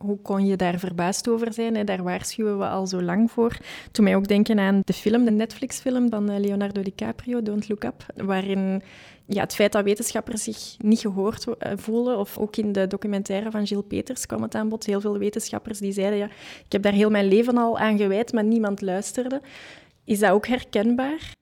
hoe 0.04 0.19
kon 0.23 0.47
je 0.47 0.57
daar 0.57 0.78
verbaasd 0.78 1.28
over 1.28 1.52
zijn? 1.52 1.87
Daar 1.87 2.02
waarschuwen 2.02 2.59
we 2.59 2.66
al 2.66 2.87
zo 2.87 3.02
lang 3.02 3.30
voor. 3.30 3.57
Toen 3.92 4.04
mij 4.04 4.16
ook 4.16 4.28
denken 4.28 4.59
aan 4.59 4.80
de 4.85 4.92
film, 4.92 5.25
de 5.25 5.30
Netflix-film 5.30 6.11
van 6.11 6.30
eh, 6.30 6.38
Leonardo 6.38 6.83
DiCaprio, 6.83 7.42
Don't 7.42 7.69
Look 7.69 7.85
Up, 7.85 8.07
waarin 8.16 8.83
ja, 9.26 9.42
het 9.42 9.54
feit 9.54 9.73
dat 9.73 9.85
wetenschappers 9.85 10.42
zich 10.42 10.76
niet 10.78 10.99
gehoord 10.99 11.47
eh, 11.59 11.73
voelen, 11.76 12.19
of 12.19 12.38
ook 12.38 12.57
in 12.57 12.73
de 12.73 12.87
documentaire 12.87 13.50
van 13.50 13.66
Gilles 13.66 13.85
Peters 13.88 14.26
kwam 14.26 14.42
het 14.42 14.54
aan 14.54 14.69
bod, 14.69 14.87
heel 14.87 15.00
veel 15.00 15.19
wetenschappers 15.19 15.78
die 15.78 15.92
zeiden, 15.92 16.19
ja, 16.19 16.28
ik 16.64 16.73
heb 16.73 16.83
daar 16.83 16.92
heel 16.92 17.11
mijn 17.11 17.28
leven 17.28 17.57
al 17.57 17.78
aan 17.78 17.99
gewijd, 17.99 18.33
maar 18.33 18.45
niemand 18.45 18.80
luisterde. 18.80 19.40
Is 20.04 20.19
dat 20.19 20.30
ook 20.30 20.47
herkenbaar? 20.47 21.38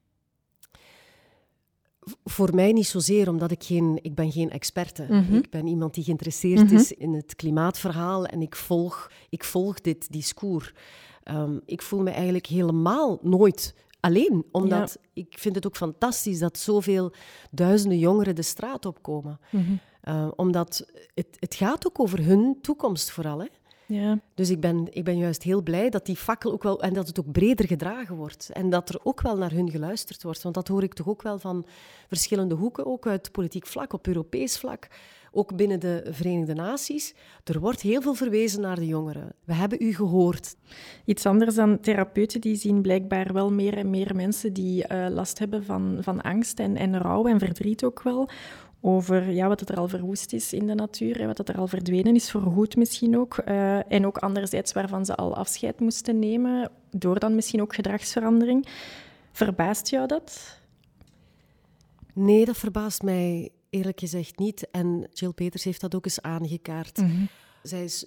Voor 2.24 2.54
mij 2.54 2.72
niet 2.72 2.86
zozeer, 2.86 3.28
omdat 3.28 3.50
ik 3.50 3.64
geen, 3.64 3.98
ik 4.02 4.14
ben 4.14 4.32
geen 4.32 4.50
experte. 4.50 5.06
Mm 5.08 5.34
Ik 5.34 5.50
ben 5.50 5.66
iemand 5.66 5.94
die 5.94 6.04
geïnteresseerd 6.04 6.64
mhm. 6.64 6.74
is 6.74 6.92
in 6.92 7.14
het 7.14 7.36
klimaatverhaal 7.36 8.26
en 8.26 8.42
ik 8.42 8.56
volg, 8.56 9.10
ik 9.28 9.44
volg 9.44 9.80
dit 9.80 10.12
discours. 10.12 10.72
Um, 11.24 11.60
ik 11.64 11.82
voel 11.82 12.02
me 12.02 12.10
eigenlijk 12.10 12.46
helemaal 12.46 13.18
nooit 13.22 13.74
alleen. 14.00 14.44
Omdat 14.50 14.98
ik 15.12 15.34
vind 15.38 15.54
het 15.54 15.66
ook 15.66 15.76
fantastisch 15.76 16.38
dat 16.38 16.58
zoveel 16.58 17.12
duizenden 17.50 17.98
jongeren 17.98 18.34
de 18.34 18.42
straat 18.42 18.86
opkomen. 18.86 19.40
Mm 19.50 19.80
omdat 20.36 20.86
het, 21.14 21.36
het 21.38 21.54
gaat 21.54 21.86
ook 21.86 22.00
over 22.00 22.24
hun 22.24 22.58
toekomst 22.60 23.10
vooral. 23.10 23.38
Hè? 23.38 23.46
Ja. 23.88 24.18
Dus 24.34 24.50
ik 24.50 24.60
ben, 24.60 24.86
ik 24.90 25.04
ben 25.04 25.18
juist 25.18 25.42
heel 25.42 25.62
blij 25.62 25.90
dat 25.90 26.06
die 26.06 26.16
fakkel 26.16 26.52
ook 26.52 26.62
wel... 26.62 26.82
En 26.82 26.94
dat 26.94 27.06
het 27.06 27.20
ook 27.20 27.32
breder 27.32 27.66
gedragen 27.66 28.16
wordt. 28.16 28.50
En 28.52 28.70
dat 28.70 28.88
er 28.88 29.00
ook 29.02 29.20
wel 29.20 29.36
naar 29.36 29.52
hun 29.52 29.70
geluisterd 29.70 30.22
wordt. 30.22 30.42
Want 30.42 30.54
dat 30.54 30.68
hoor 30.68 30.82
ik 30.82 30.94
toch 30.94 31.08
ook 31.08 31.22
wel 31.22 31.38
van 31.38 31.66
verschillende 32.08 32.54
hoeken. 32.54 32.86
Ook 32.86 33.06
uit 33.06 33.32
politiek 33.32 33.66
vlak, 33.66 33.92
op 33.92 34.06
Europees 34.06 34.58
vlak. 34.58 34.88
Ook 35.32 35.56
binnen 35.56 35.80
de 35.80 36.06
Verenigde 36.10 36.54
Naties. 36.54 37.14
Er 37.44 37.60
wordt 37.60 37.80
heel 37.80 38.02
veel 38.02 38.14
verwezen 38.14 38.60
naar 38.60 38.76
de 38.76 38.86
jongeren. 38.86 39.32
We 39.44 39.54
hebben 39.54 39.82
u 39.82 39.94
gehoord. 39.94 40.56
Iets 41.04 41.26
anders 41.26 41.54
dan 41.54 41.80
therapeuten, 41.80 42.40
die 42.40 42.56
zien 42.56 42.82
blijkbaar 42.82 43.32
wel 43.32 43.52
meer 43.52 43.76
en 43.76 43.90
meer 43.90 44.16
mensen 44.16 44.52
die 44.52 44.84
uh, 44.92 45.06
last 45.10 45.38
hebben 45.38 45.64
van, 45.64 45.98
van 46.00 46.20
angst 46.20 46.58
en, 46.58 46.76
en 46.76 46.98
rouw 46.98 47.26
en 47.26 47.38
verdriet 47.38 47.84
ook 47.84 48.02
wel 48.02 48.28
over 48.80 49.30
ja, 49.30 49.48
wat 49.48 49.68
er 49.68 49.76
al 49.76 49.88
verwoest 49.88 50.32
is 50.32 50.52
in 50.52 50.66
de 50.66 50.74
natuur, 50.74 51.26
wat 51.26 51.48
er 51.48 51.58
al 51.58 51.66
verdwenen 51.66 52.14
is, 52.14 52.30
voorgoed 52.30 52.76
misschien 52.76 53.18
ook. 53.18 53.42
Uh, 53.48 53.92
en 53.92 54.06
ook 54.06 54.18
anderzijds 54.18 54.72
waarvan 54.72 55.04
ze 55.04 55.14
al 55.14 55.36
afscheid 55.36 55.80
moesten 55.80 56.18
nemen, 56.18 56.70
door 56.90 57.18
dan 57.18 57.34
misschien 57.34 57.62
ook 57.62 57.74
gedragsverandering. 57.74 58.68
Verbaast 59.32 59.88
jou 59.88 60.06
dat? 60.06 60.60
Nee, 62.12 62.44
dat 62.44 62.56
verbaast 62.56 63.02
mij 63.02 63.50
eerlijk 63.70 64.00
gezegd 64.00 64.38
niet. 64.38 64.70
En 64.70 65.08
Jill 65.12 65.32
Peters 65.32 65.64
heeft 65.64 65.80
dat 65.80 65.94
ook 65.94 66.04
eens 66.04 66.22
aangekaart. 66.22 66.96
Mhm. 66.96 67.24
Zij 67.62 67.84
is 67.84 68.06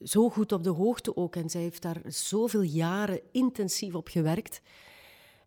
zo 0.00 0.30
goed 0.30 0.52
op 0.52 0.64
de 0.64 0.70
hoogte 0.70 1.16
ook 1.16 1.36
en 1.36 1.50
zij 1.50 1.60
heeft 1.60 1.82
daar 1.82 2.00
zoveel 2.06 2.62
jaren 2.62 3.20
intensief 3.32 3.94
op 3.94 4.08
gewerkt. 4.08 4.60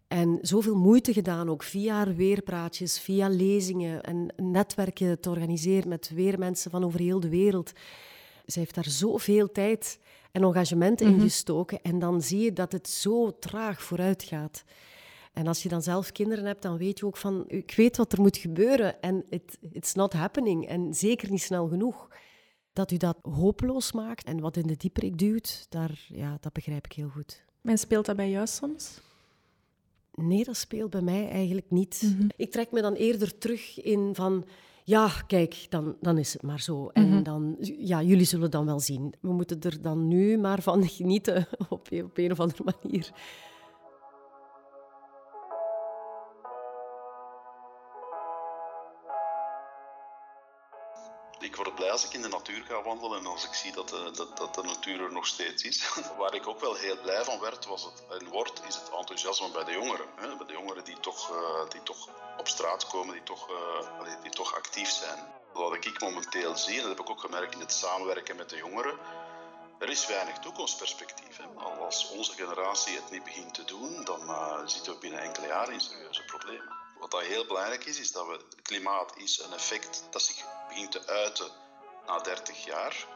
En 0.07 0.39
zoveel 0.41 0.75
moeite 0.75 1.13
gedaan, 1.13 1.49
ook 1.49 1.63
via 1.63 2.13
weerpraatjes, 2.13 2.99
via 2.99 3.29
lezingen 3.29 4.03
en 4.03 4.33
netwerken 4.35 5.19
te 5.19 5.29
organiseren 5.29 5.89
met 5.89 6.11
weermensen 6.15 6.71
van 6.71 6.83
over 6.85 6.99
heel 6.99 7.19
de 7.19 7.29
wereld. 7.29 7.71
Zij 8.45 8.61
heeft 8.61 8.75
daar 8.75 8.89
zoveel 8.89 9.51
tijd 9.51 9.99
en 10.31 10.43
engagement 10.43 11.01
in 11.01 11.11
mhm. 11.11 11.21
gestoken. 11.21 11.81
En 11.81 11.99
dan 11.99 12.21
zie 12.21 12.39
je 12.39 12.53
dat 12.53 12.71
het 12.71 12.89
zo 12.89 13.39
traag 13.39 13.81
vooruit 13.81 14.23
gaat. 14.23 14.63
En 15.33 15.47
als 15.47 15.63
je 15.63 15.69
dan 15.69 15.81
zelf 15.81 16.11
kinderen 16.11 16.45
hebt, 16.45 16.61
dan 16.61 16.77
weet 16.77 16.99
je 16.99 17.05
ook 17.05 17.17
van, 17.17 17.43
ik 17.47 17.73
weet 17.75 17.97
wat 17.97 18.13
er 18.13 18.21
moet 18.21 18.37
gebeuren 18.37 19.01
en 19.01 19.25
it, 19.29 19.57
it's 19.71 19.93
not 19.93 20.13
happening. 20.13 20.67
En 20.67 20.93
zeker 20.93 21.31
niet 21.31 21.41
snel 21.41 21.67
genoeg. 21.67 22.07
Dat 22.73 22.91
u 22.91 22.97
dat 22.97 23.17
hopeloos 23.21 23.91
maakt 23.91 24.23
en 24.23 24.39
wat 24.39 24.57
in 24.57 24.67
de 24.67 24.77
dieperik 24.77 25.17
duwt, 25.17 25.65
daar, 25.69 26.05
ja, 26.07 26.37
dat 26.41 26.53
begrijp 26.53 26.85
ik 26.85 26.93
heel 26.93 27.09
goed. 27.09 27.43
En 27.63 27.77
speelt 27.77 28.05
dat 28.05 28.15
bij 28.15 28.29
jou 28.29 28.47
soms? 28.47 29.01
Nee, 30.21 30.43
dat 30.43 30.57
speelt 30.57 30.89
bij 30.89 31.01
mij 31.01 31.29
eigenlijk 31.29 31.69
niet. 31.69 32.01
Mhm. 32.03 32.27
Ik 32.35 32.51
trek 32.51 32.71
me 32.71 32.81
dan 32.81 32.93
eerder 32.93 33.37
terug 33.37 33.81
in 33.81 34.09
van... 34.13 34.45
Ja, 34.83 35.09
kijk, 35.27 35.65
dan, 35.69 35.95
dan 36.01 36.17
is 36.17 36.33
het 36.33 36.41
maar 36.41 36.61
zo. 36.61 36.89
En 36.93 37.09
mhm. 37.09 37.23
dan, 37.23 37.55
ja, 37.79 38.01
jullie 38.01 38.25
zullen 38.25 38.51
dan 38.51 38.65
wel 38.65 38.79
zien. 38.79 39.13
We 39.19 39.31
moeten 39.33 39.61
er 39.61 39.81
dan 39.81 40.07
nu 40.07 40.37
maar 40.37 40.61
van 40.61 40.87
genieten 40.87 41.47
op, 41.69 41.87
op 42.03 42.17
een 42.17 42.31
of 42.31 42.39
andere 42.39 42.63
manier. 42.81 43.11
Als 51.97 52.05
ik 52.05 52.13
in 52.13 52.21
de 52.21 52.27
natuur 52.27 52.63
ga 52.65 52.81
wandelen 52.81 53.19
en 53.19 53.25
als 53.25 53.45
ik 53.45 53.53
zie 53.53 53.71
dat 53.71 53.89
de, 53.89 54.11
dat, 54.11 54.37
dat 54.37 54.55
de 54.55 54.63
natuur 54.63 55.01
er 55.01 55.11
nog 55.11 55.27
steeds 55.27 55.63
is. 55.63 55.89
Waar 56.17 56.33
ik 56.33 56.47
ook 56.47 56.59
wel 56.59 56.75
heel 56.75 57.01
blij 57.01 57.23
van 57.23 57.39
werd 57.39 57.65
was 57.65 57.83
het, 57.83 58.03
en 58.19 58.27
wordt, 58.27 58.61
is 58.67 58.75
het 58.75 58.89
enthousiasme 58.89 59.51
bij 59.51 59.63
de 59.63 59.71
jongeren. 59.71 60.05
Hè? 60.15 60.35
Bij 60.35 60.45
de 60.45 60.53
jongeren 60.53 60.83
die 60.83 60.99
toch, 60.99 61.31
uh, 61.31 61.69
die 61.69 61.83
toch 61.83 62.09
op 62.37 62.47
straat 62.47 62.87
komen, 62.87 63.13
die 63.13 63.23
toch, 63.23 63.49
uh, 63.49 64.21
die 64.21 64.31
toch 64.31 64.55
actief 64.55 64.89
zijn. 64.89 65.33
Wat 65.53 65.73
ik 65.73 66.01
momenteel 66.01 66.55
zie, 66.55 66.75
en 66.75 66.79
dat 66.79 66.97
heb 66.97 66.99
ik 66.99 67.09
ook 67.09 67.19
gemerkt 67.19 67.53
in 67.53 67.59
het 67.59 67.73
samenwerken 67.73 68.35
met 68.35 68.49
de 68.49 68.57
jongeren, 68.57 68.99
er 69.79 69.89
is 69.89 70.07
weinig 70.07 70.39
toekomstperspectief. 70.39 71.39
Als 71.79 72.09
onze 72.09 72.33
generatie 72.33 72.95
het 72.95 73.11
niet 73.11 73.23
begint 73.23 73.53
te 73.53 73.63
doen, 73.63 74.03
dan 74.03 74.21
uh, 74.21 74.59
zitten 74.65 74.93
we 74.93 74.99
binnen 74.99 75.19
enkele 75.19 75.47
jaren 75.47 75.73
in 75.73 75.81
serieuze 75.81 76.23
problemen. 76.23 76.75
Wat 76.99 77.11
dat 77.11 77.21
heel 77.21 77.45
belangrijk 77.45 77.85
is, 77.85 77.99
is 77.99 78.11
dat 78.11 78.27
we, 78.27 78.39
klimaat 78.61 79.13
is 79.15 79.39
een 79.39 79.53
effect 79.53 80.03
dat 80.09 80.21
zich 80.21 80.45
begint 80.67 80.91
te 80.91 81.07
uiten 81.07 81.65
na 82.07 82.19
30 82.19 82.65
jaar. 82.65 83.07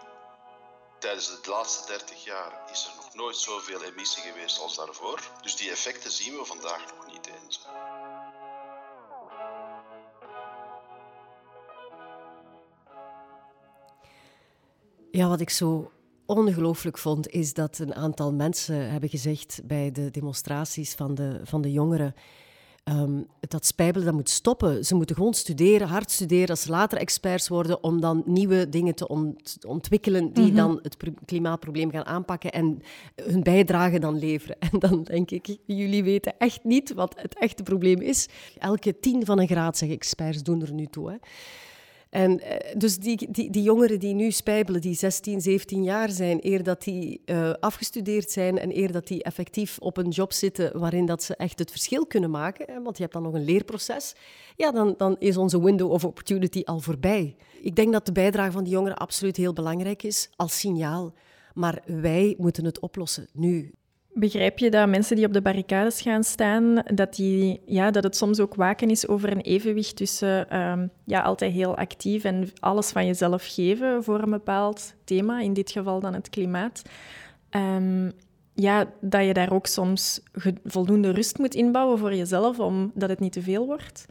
Tijdens 0.99 1.41
de 1.41 1.49
laatste 1.49 1.87
30 1.87 2.23
jaar 2.23 2.69
is 2.71 2.85
er 2.85 2.93
nog 2.95 3.15
nooit 3.15 3.37
zoveel 3.37 3.83
emissie 3.83 4.23
geweest 4.23 4.59
als 4.59 4.75
daarvoor. 4.75 5.31
Dus 5.41 5.55
die 5.55 5.69
effecten 5.69 6.11
zien 6.11 6.33
we 6.37 6.45
vandaag 6.45 6.85
nog 6.95 7.13
niet 7.13 7.27
eens. 7.27 7.67
Ja, 15.11 15.27
wat 15.27 15.39
ik 15.39 15.49
zo 15.49 15.91
ongelooflijk 16.25 16.97
vond, 16.97 17.27
is 17.29 17.53
dat 17.53 17.77
een 17.77 17.95
aantal 17.95 18.33
mensen 18.33 18.91
hebben 18.91 19.09
gezegd 19.09 19.61
bij 19.63 19.91
de 19.91 20.11
demonstraties 20.11 20.93
van 20.93 21.15
de, 21.15 21.41
van 21.43 21.61
de 21.61 21.71
jongeren 21.71 22.15
Um, 22.83 23.27
dat 23.39 23.65
spijbelen 23.65 24.05
dat 24.05 24.15
moet 24.15 24.29
stoppen. 24.29 24.85
Ze 24.85 24.95
moeten 24.95 25.15
gewoon 25.15 25.33
studeren, 25.33 25.87
hard 25.87 26.11
studeren, 26.11 26.49
als 26.49 26.61
ze 26.61 26.69
later 26.69 26.97
experts 26.97 27.47
worden, 27.47 27.83
om 27.83 28.01
dan 28.01 28.23
nieuwe 28.25 28.69
dingen 28.69 28.95
te 28.95 29.07
ontwikkelen 29.67 30.33
die 30.33 30.45
mhm. 30.45 30.55
dan 30.55 30.79
het 30.81 30.97
klimaatprobleem 31.25 31.91
gaan 31.91 32.05
aanpakken 32.05 32.51
en 32.51 32.81
hun 33.15 33.43
bijdrage 33.43 33.99
dan 33.99 34.19
leveren. 34.19 34.57
En 34.71 34.79
dan 34.79 35.03
denk 35.03 35.31
ik, 35.31 35.57
jullie 35.65 36.03
weten 36.03 36.37
echt 36.37 36.63
niet 36.63 36.93
wat 36.93 37.21
het 37.21 37.39
echte 37.39 37.63
probleem 37.63 38.01
is. 38.01 38.27
Elke 38.57 38.99
tien 38.99 39.25
van 39.25 39.39
een 39.39 39.47
graad, 39.47 39.77
zeg 39.77 39.89
experts, 39.89 40.43
doen 40.43 40.61
er 40.61 40.73
nu 40.73 40.85
toe. 40.85 41.09
Hè. 41.09 41.15
En 42.11 42.39
eh, 42.39 42.77
dus 42.77 42.97
die, 42.97 43.31
die, 43.31 43.49
die 43.49 43.63
jongeren 43.63 43.99
die 43.99 44.13
nu 44.13 44.31
spijbelen, 44.31 44.81
die 44.81 44.93
16, 44.93 45.41
17 45.41 45.83
jaar 45.83 46.09
zijn, 46.09 46.39
eer 46.41 46.63
dat 46.63 46.83
die 46.83 47.21
uh, 47.25 47.53
afgestudeerd 47.59 48.31
zijn 48.31 48.57
en 48.57 48.77
eer 48.77 48.91
dat 48.91 49.07
die 49.07 49.23
effectief 49.23 49.77
op 49.79 49.97
een 49.97 50.09
job 50.09 50.33
zitten 50.33 50.79
waarin 50.79 51.05
dat 51.05 51.23
ze 51.23 51.35
echt 51.35 51.59
het 51.59 51.69
verschil 51.71 52.05
kunnen 52.05 52.29
maken, 52.29 52.65
hè, 52.73 52.81
want 52.81 52.95
je 52.97 53.01
hebt 53.01 53.15
dan 53.15 53.23
nog 53.23 53.33
een 53.33 53.43
leerproces, 53.43 54.15
ja, 54.55 54.71
dan, 54.71 54.93
dan 54.97 55.15
is 55.19 55.37
onze 55.37 55.63
window 55.63 55.91
of 55.91 56.05
opportunity 56.05 56.61
al 56.65 56.79
voorbij. 56.79 57.35
Ik 57.61 57.75
denk 57.75 57.91
dat 57.91 58.05
de 58.05 58.11
bijdrage 58.11 58.51
van 58.51 58.63
die 58.63 58.73
jongeren 58.73 58.97
absoluut 58.97 59.37
heel 59.37 59.53
belangrijk 59.53 60.03
is 60.03 60.29
als 60.35 60.59
signaal. 60.59 61.13
Maar 61.53 61.81
wij 61.85 62.35
moeten 62.37 62.65
het 62.65 62.79
oplossen 62.79 63.27
nu. 63.33 63.73
Begrijp 64.13 64.59
je 64.59 64.69
dat 64.69 64.89
mensen 64.89 65.15
die 65.15 65.25
op 65.25 65.33
de 65.33 65.41
barricades 65.41 66.01
gaan 66.01 66.23
staan, 66.23 66.83
dat, 66.93 67.15
die, 67.15 67.61
ja, 67.65 67.91
dat 67.91 68.03
het 68.03 68.15
soms 68.15 68.39
ook 68.39 68.55
waken 68.55 68.89
is 68.89 69.07
over 69.07 69.31
een 69.31 69.41
evenwicht 69.41 69.95
tussen 69.95 70.59
um, 70.59 70.91
ja, 71.05 71.21
altijd 71.21 71.53
heel 71.53 71.77
actief 71.77 72.23
en 72.23 72.49
alles 72.59 72.91
van 72.91 73.05
jezelf 73.05 73.45
geven 73.47 74.03
voor 74.03 74.21
een 74.21 74.29
bepaald 74.29 74.93
thema, 75.03 75.39
in 75.39 75.53
dit 75.53 75.71
geval 75.71 75.99
dan 75.99 76.13
het 76.13 76.29
klimaat. 76.29 76.81
Um, 77.51 78.11
ja, 78.53 78.85
dat 79.01 79.25
je 79.25 79.33
daar 79.33 79.51
ook 79.51 79.67
soms 79.67 80.21
voldoende 80.63 81.11
rust 81.11 81.37
moet 81.37 81.55
inbouwen 81.55 81.97
voor 81.97 82.15
jezelf, 82.15 82.59
omdat 82.59 83.09
het 83.09 83.19
niet 83.19 83.33
te 83.33 83.41
veel 83.41 83.65
wordt? 83.65 84.05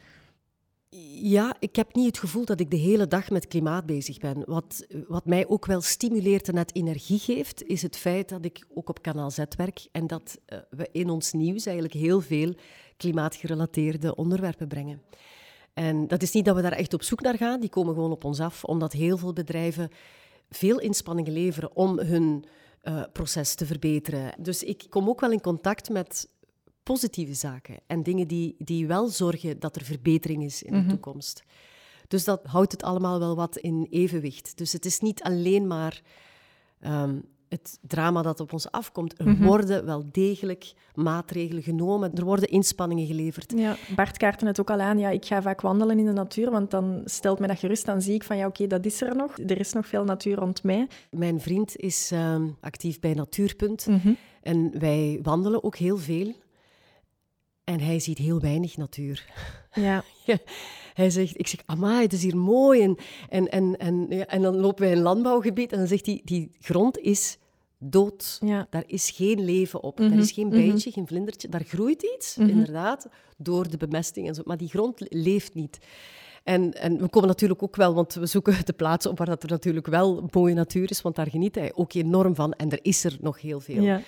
Ja, 1.22 1.56
ik 1.58 1.76
heb 1.76 1.94
niet 1.94 2.06
het 2.06 2.18
gevoel 2.18 2.44
dat 2.44 2.60
ik 2.60 2.70
de 2.70 2.76
hele 2.76 3.06
dag 3.06 3.30
met 3.30 3.46
klimaat 3.46 3.86
bezig 3.86 4.18
ben. 4.18 4.42
Wat, 4.46 4.86
wat 5.08 5.24
mij 5.24 5.48
ook 5.48 5.66
wel 5.66 5.80
stimuleert 5.80 6.48
en 6.48 6.54
net 6.54 6.74
energie 6.74 7.18
geeft, 7.18 7.62
is 7.62 7.82
het 7.82 7.96
feit 7.96 8.28
dat 8.28 8.44
ik 8.44 8.66
ook 8.74 8.88
op 8.88 9.02
Kanaal 9.02 9.30
Z 9.30 9.38
werk 9.56 9.86
en 9.92 10.06
dat 10.06 10.38
uh, 10.46 10.58
we 10.70 10.88
in 10.92 11.10
ons 11.10 11.32
nieuws 11.32 11.66
eigenlijk 11.66 11.94
heel 11.96 12.20
veel 12.20 12.54
klimaatgerelateerde 12.96 14.14
onderwerpen 14.14 14.68
brengen. 14.68 15.02
En 15.74 16.08
dat 16.08 16.22
is 16.22 16.32
niet 16.32 16.44
dat 16.44 16.56
we 16.56 16.62
daar 16.62 16.72
echt 16.72 16.94
op 16.94 17.02
zoek 17.02 17.20
naar 17.20 17.36
gaan, 17.36 17.60
die 17.60 17.70
komen 17.70 17.94
gewoon 17.94 18.10
op 18.12 18.24
ons 18.24 18.40
af, 18.40 18.64
omdat 18.64 18.92
heel 18.92 19.18
veel 19.18 19.32
bedrijven 19.32 19.90
veel 20.50 20.78
inspanningen 20.78 21.32
leveren 21.32 21.76
om 21.76 21.98
hun 21.98 22.44
uh, 22.82 23.02
proces 23.12 23.54
te 23.54 23.66
verbeteren. 23.66 24.34
Dus 24.38 24.62
ik 24.62 24.86
kom 24.88 25.08
ook 25.08 25.20
wel 25.20 25.32
in 25.32 25.40
contact 25.40 25.88
met 25.88 26.28
positieve 26.82 27.34
zaken 27.34 27.76
en 27.86 28.02
dingen 28.02 28.28
die, 28.28 28.54
die 28.58 28.86
wel 28.86 29.08
zorgen 29.08 29.60
dat 29.60 29.76
er 29.76 29.84
verbetering 29.84 30.44
is 30.44 30.62
in 30.62 30.72
de 30.72 30.78
mhm. 30.78 30.88
toekomst. 30.88 31.42
Dus 32.08 32.24
dat 32.24 32.40
houdt 32.44 32.72
het 32.72 32.82
allemaal 32.82 33.18
wel 33.18 33.36
wat 33.36 33.56
in 33.56 33.86
evenwicht. 33.90 34.56
Dus 34.56 34.72
het 34.72 34.84
is 34.84 35.00
niet 35.00 35.22
alleen 35.22 35.66
maar 35.66 36.02
ehm, 36.80 37.18
het 37.48 37.78
drama 37.80 38.22
dat 38.22 38.40
op 38.40 38.52
ons 38.52 38.70
afkomt. 38.70 39.18
Er 39.18 39.28
Mhm. 39.28 39.44
worden 39.44 39.84
wel 39.84 40.04
degelijk 40.12 40.72
maatregelen 40.94 41.62
genomen. 41.62 42.14
Er 42.14 42.24
worden 42.24 42.48
inspanningen 42.48 43.06
geleverd. 43.06 43.52
Ja, 43.56 43.76
Bart 43.94 44.16
kaartte 44.16 44.46
het 44.46 44.60
ook 44.60 44.70
al 44.70 44.80
aan. 44.80 44.98
Ja, 44.98 45.08
ik 45.08 45.24
ga 45.24 45.42
vaak 45.42 45.60
wandelen 45.60 45.98
in 45.98 46.04
de 46.04 46.12
natuur, 46.12 46.50
want 46.50 46.70
dan 46.70 47.00
stelt 47.04 47.38
mij 47.38 47.48
dat 47.48 47.58
gerust. 47.58 47.86
Dan 47.86 48.02
zie 48.02 48.14
ik 48.14 48.24
van, 48.24 48.36
ja, 48.36 48.46
oké, 48.46 48.66
dat 48.66 48.84
is 48.84 49.00
er 49.00 49.16
nog. 49.16 49.38
Er 49.38 49.58
is 49.58 49.72
nog 49.72 49.86
veel 49.86 50.04
natuur 50.04 50.36
rond 50.36 50.62
mij. 50.62 50.88
Mijn 51.10 51.40
vriend 51.40 51.76
is 51.76 52.10
ehm, 52.12 52.48
actief 52.60 53.00
bij 53.00 53.14
Natuurpunt. 53.14 53.86
Mhm. 53.86 54.12
En 54.42 54.78
wij 54.78 55.18
wandelen 55.22 55.64
ook 55.64 55.76
heel 55.76 55.98
veel. 55.98 56.32
En 57.70 57.80
hij 57.80 57.98
ziet 58.00 58.18
heel 58.18 58.40
weinig 58.40 58.76
natuur. 58.76 59.24
Ja, 59.74 60.04
Hij 60.94 61.10
zegt, 61.10 61.38
ik 61.38 61.46
zeg, 61.48 61.60
amai, 61.66 62.02
het 62.02 62.12
is 62.12 62.22
hier 62.22 62.36
mooi. 62.36 62.82
En, 62.82 62.96
en, 63.28 63.48
en, 63.50 63.76
en, 63.78 64.06
ja, 64.08 64.26
en 64.26 64.42
dan 64.42 64.56
lopen 64.56 64.82
wij 64.84 64.92
een 64.92 65.02
landbouwgebied 65.02 65.72
en 65.72 65.78
dan 65.78 65.86
zegt 65.86 66.06
hij, 66.06 66.20
die 66.24 66.50
grond 66.60 66.98
is 66.98 67.38
dood. 67.78 68.38
ja. 68.44 68.66
Daar 68.70 68.82
is 68.86 69.10
geen 69.10 69.44
leven 69.44 69.82
op. 69.82 69.98
Mhm, 69.98 70.08
Daar 70.08 70.18
is 70.18 70.32
geen 70.32 70.46
mhm. 70.46 70.56
bijtje, 70.56 70.90
geen 70.90 71.06
vlindertje. 71.06 71.48
Daar 71.48 71.64
groeit 71.64 72.02
iets, 72.16 72.36
Mhm. 72.36 72.48
inderdaad, 72.48 73.08
door 73.36 73.68
de 73.70 73.76
bemesting 73.76 74.28
en 74.28 74.34
zo. 74.34 74.42
Maar 74.44 74.56
die 74.56 74.68
grond 74.68 75.00
le- 75.00 75.06
leeft 75.10 75.54
niet. 75.54 75.78
En, 76.44 76.72
en 76.72 76.98
we 77.00 77.08
komen 77.08 77.28
natuurlijk 77.28 77.62
ook 77.62 77.76
wel, 77.76 77.94
want 77.94 78.14
we 78.14 78.26
zoeken 78.26 78.54
de 78.64 78.72
plaatsen 78.72 79.10
op 79.10 79.18
waar 79.18 79.26
dat 79.26 79.42
er 79.42 79.48
natuurlijk 79.50 79.86
wel 79.86 80.28
mooie 80.30 80.54
natuur 80.54 80.90
is, 80.90 81.02
want 81.02 81.16
daar 81.16 81.30
geniet 81.30 81.54
hij 81.54 81.72
ook 81.74 81.92
enorm 81.92 82.34
van. 82.34 82.52
En 82.52 82.70
er 82.70 82.78
is 82.82 83.04
er 83.04 83.16
nog 83.20 83.40
heel 83.40 83.60
veel. 83.60 83.82
ja. 83.82 84.00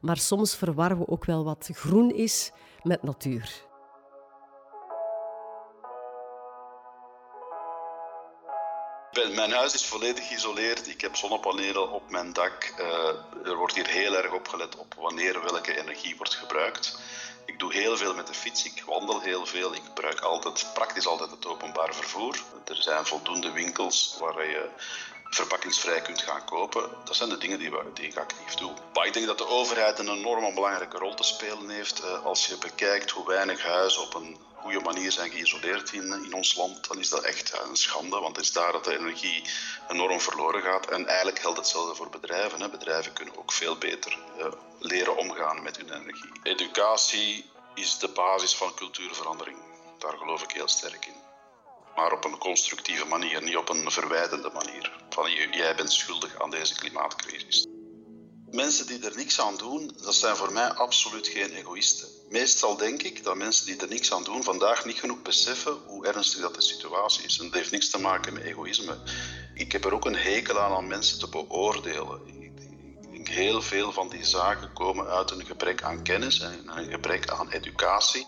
Maar 0.00 0.16
soms 0.16 0.54
verwarren 0.54 0.98
we 0.98 1.08
ook 1.08 1.24
wel 1.24 1.44
wat 1.44 1.68
groen 1.72 2.14
is 2.14 2.52
met 2.86 3.02
natuur. 3.02 3.64
Mijn 9.34 9.52
huis 9.52 9.74
is 9.74 9.86
volledig 9.86 10.28
geïsoleerd. 10.28 10.88
Ik 10.88 11.00
heb 11.00 11.16
zonnepanelen 11.16 11.90
op 11.90 12.10
mijn 12.10 12.32
dak. 12.32 12.72
Eh, 12.78 13.48
er 13.48 13.56
wordt 13.56 13.74
hier 13.74 13.86
heel 13.86 14.16
erg 14.16 14.32
opgelet 14.32 14.76
op 14.76 14.94
wanneer 14.94 15.42
welke 15.42 15.78
energie 15.78 16.16
wordt 16.16 16.34
gebruikt. 16.34 16.98
Ik 17.46 17.58
doe 17.58 17.72
heel 17.72 17.96
veel 17.96 18.14
met 18.14 18.26
de 18.26 18.34
fiets. 18.34 18.64
Ik 18.64 18.82
wandel 18.86 19.20
heel 19.20 19.46
veel. 19.46 19.74
Ik 19.74 19.82
gebruik 19.84 20.20
altijd, 20.20 20.70
praktisch 20.74 21.06
altijd 21.06 21.30
het 21.30 21.46
openbaar 21.46 21.94
vervoer. 21.94 22.42
Er 22.64 22.82
zijn 22.82 23.06
voldoende 23.06 23.52
winkels 23.52 24.16
waar 24.20 24.46
je 24.46 24.68
verpakkingsvrij 25.36 26.00
kunt 26.02 26.22
gaan 26.22 26.44
kopen. 26.44 26.90
Dat 27.04 27.16
zijn 27.16 27.28
de 27.28 27.38
dingen 27.38 27.58
die, 27.58 27.70
we- 27.70 27.90
die 27.94 28.06
ik 28.06 28.16
actief 28.16 28.54
doe. 28.54 28.72
Maar 28.94 29.06
ik 29.06 29.12
denk 29.12 29.26
dat 29.26 29.38
de 29.38 29.46
overheid 29.48 29.98
een 29.98 30.08
enorm 30.08 30.54
belangrijke 30.54 30.98
rol 30.98 31.14
te 31.14 31.22
spelen 31.22 31.68
heeft. 31.68 32.00
Eh, 32.04 32.24
Als 32.24 32.46
je 32.46 32.58
bekijkt 32.58 33.10
hoe 33.10 33.26
weinig 33.26 33.62
huizen 33.62 34.02
op 34.02 34.14
een 34.14 34.36
goede 34.54 34.80
manier 34.80 35.12
zijn 35.12 35.30
geïsoleerd 35.30 35.92
in, 35.92 36.24
in 36.24 36.34
ons 36.34 36.54
land, 36.56 36.88
dan 36.88 36.98
is 36.98 37.08
dat 37.08 37.22
echt 37.22 37.48
ja, 37.48 37.62
een 37.62 37.76
schande. 37.76 38.20
Want 38.20 38.36
het 38.36 38.44
is 38.44 38.52
daar 38.52 38.72
dat 38.72 38.84
de 38.84 38.98
energie 38.98 39.42
enorm 39.88 40.20
verloren 40.20 40.62
gaat. 40.62 40.86
En 40.90 41.06
eigenlijk 41.06 41.38
geldt 41.38 41.58
hetzelfde 41.58 41.94
voor 41.94 42.10
bedrijven. 42.10 42.60
Hè. 42.60 42.68
Bedrijven 42.70 43.12
kunnen 43.12 43.36
ook 43.38 43.52
veel 43.52 43.76
beter 43.76 44.18
eh, 44.38 44.46
leren 44.78 45.16
omgaan 45.16 45.62
met 45.62 45.76
hun 45.76 45.92
energie. 45.92 46.30
Educatie 46.42 47.50
is 47.74 47.98
de 47.98 48.08
basis 48.08 48.54
van 48.54 48.74
cultuurverandering. 48.74 49.58
Daar 49.98 50.16
geloof 50.18 50.42
ik 50.42 50.50
heel 50.50 50.68
sterk 50.68 51.06
in. 51.06 51.14
Maar 51.96 52.12
op 52.12 52.24
een 52.24 52.38
constructieve 52.38 53.06
manier, 53.06 53.42
niet 53.42 53.56
op 53.56 53.68
een 53.68 53.90
verwijdende 53.90 54.50
manier. 54.54 54.92
Van 55.16 55.30
"J- 55.30 55.48
jij 55.50 55.74
bent 55.76 55.92
schuldig 55.92 56.42
aan 56.42 56.50
deze 56.50 56.74
klimaatcrisis. 56.74 57.66
Mensen 58.50 58.86
die 58.86 59.04
er 59.04 59.16
niks 59.16 59.40
aan 59.40 59.56
doen, 59.56 59.90
dat 60.02 60.14
zijn 60.14 60.36
voor 60.36 60.52
mij 60.52 60.68
absoluut 60.68 61.28
geen 61.28 61.50
egoïsten. 61.52 62.08
Meestal 62.28 62.76
denk 62.76 63.02
ik 63.02 63.24
dat 63.24 63.36
mensen 63.36 63.66
die 63.66 63.76
er 63.76 63.88
niks 63.88 64.12
aan 64.12 64.24
doen 64.24 64.42
vandaag 64.42 64.84
niet 64.84 64.98
genoeg 65.00 65.22
beseffen 65.22 65.72
hoe 65.86 66.06
ernstig 66.06 66.40
dat 66.40 66.54
de 66.54 66.60
situatie 66.60 67.24
is. 67.24 67.38
En 67.38 67.44
dat 67.44 67.54
heeft 67.54 67.70
niks 67.70 67.90
te 67.90 67.98
maken 68.00 68.32
met 68.32 68.42
egoïsme. 68.42 68.96
Ik 69.54 69.72
heb 69.72 69.84
er 69.84 69.94
ook 69.94 70.04
een 70.04 70.16
hekel 70.16 70.60
aan 70.60 70.76
om 70.76 70.86
mensen 70.86 71.18
te 71.18 71.28
beoordelen. 71.28 72.20
Heel 73.24 73.62
veel 73.62 73.92
van 73.92 74.08
die 74.08 74.24
zaken 74.24 74.72
komen 74.72 75.06
uit 75.06 75.30
een 75.30 75.46
gebrek 75.46 75.82
aan 75.82 76.02
kennis 76.02 76.40
en 76.40 76.62
een 76.76 76.90
gebrek 76.90 77.30
aan 77.30 77.50
educatie. 77.50 78.26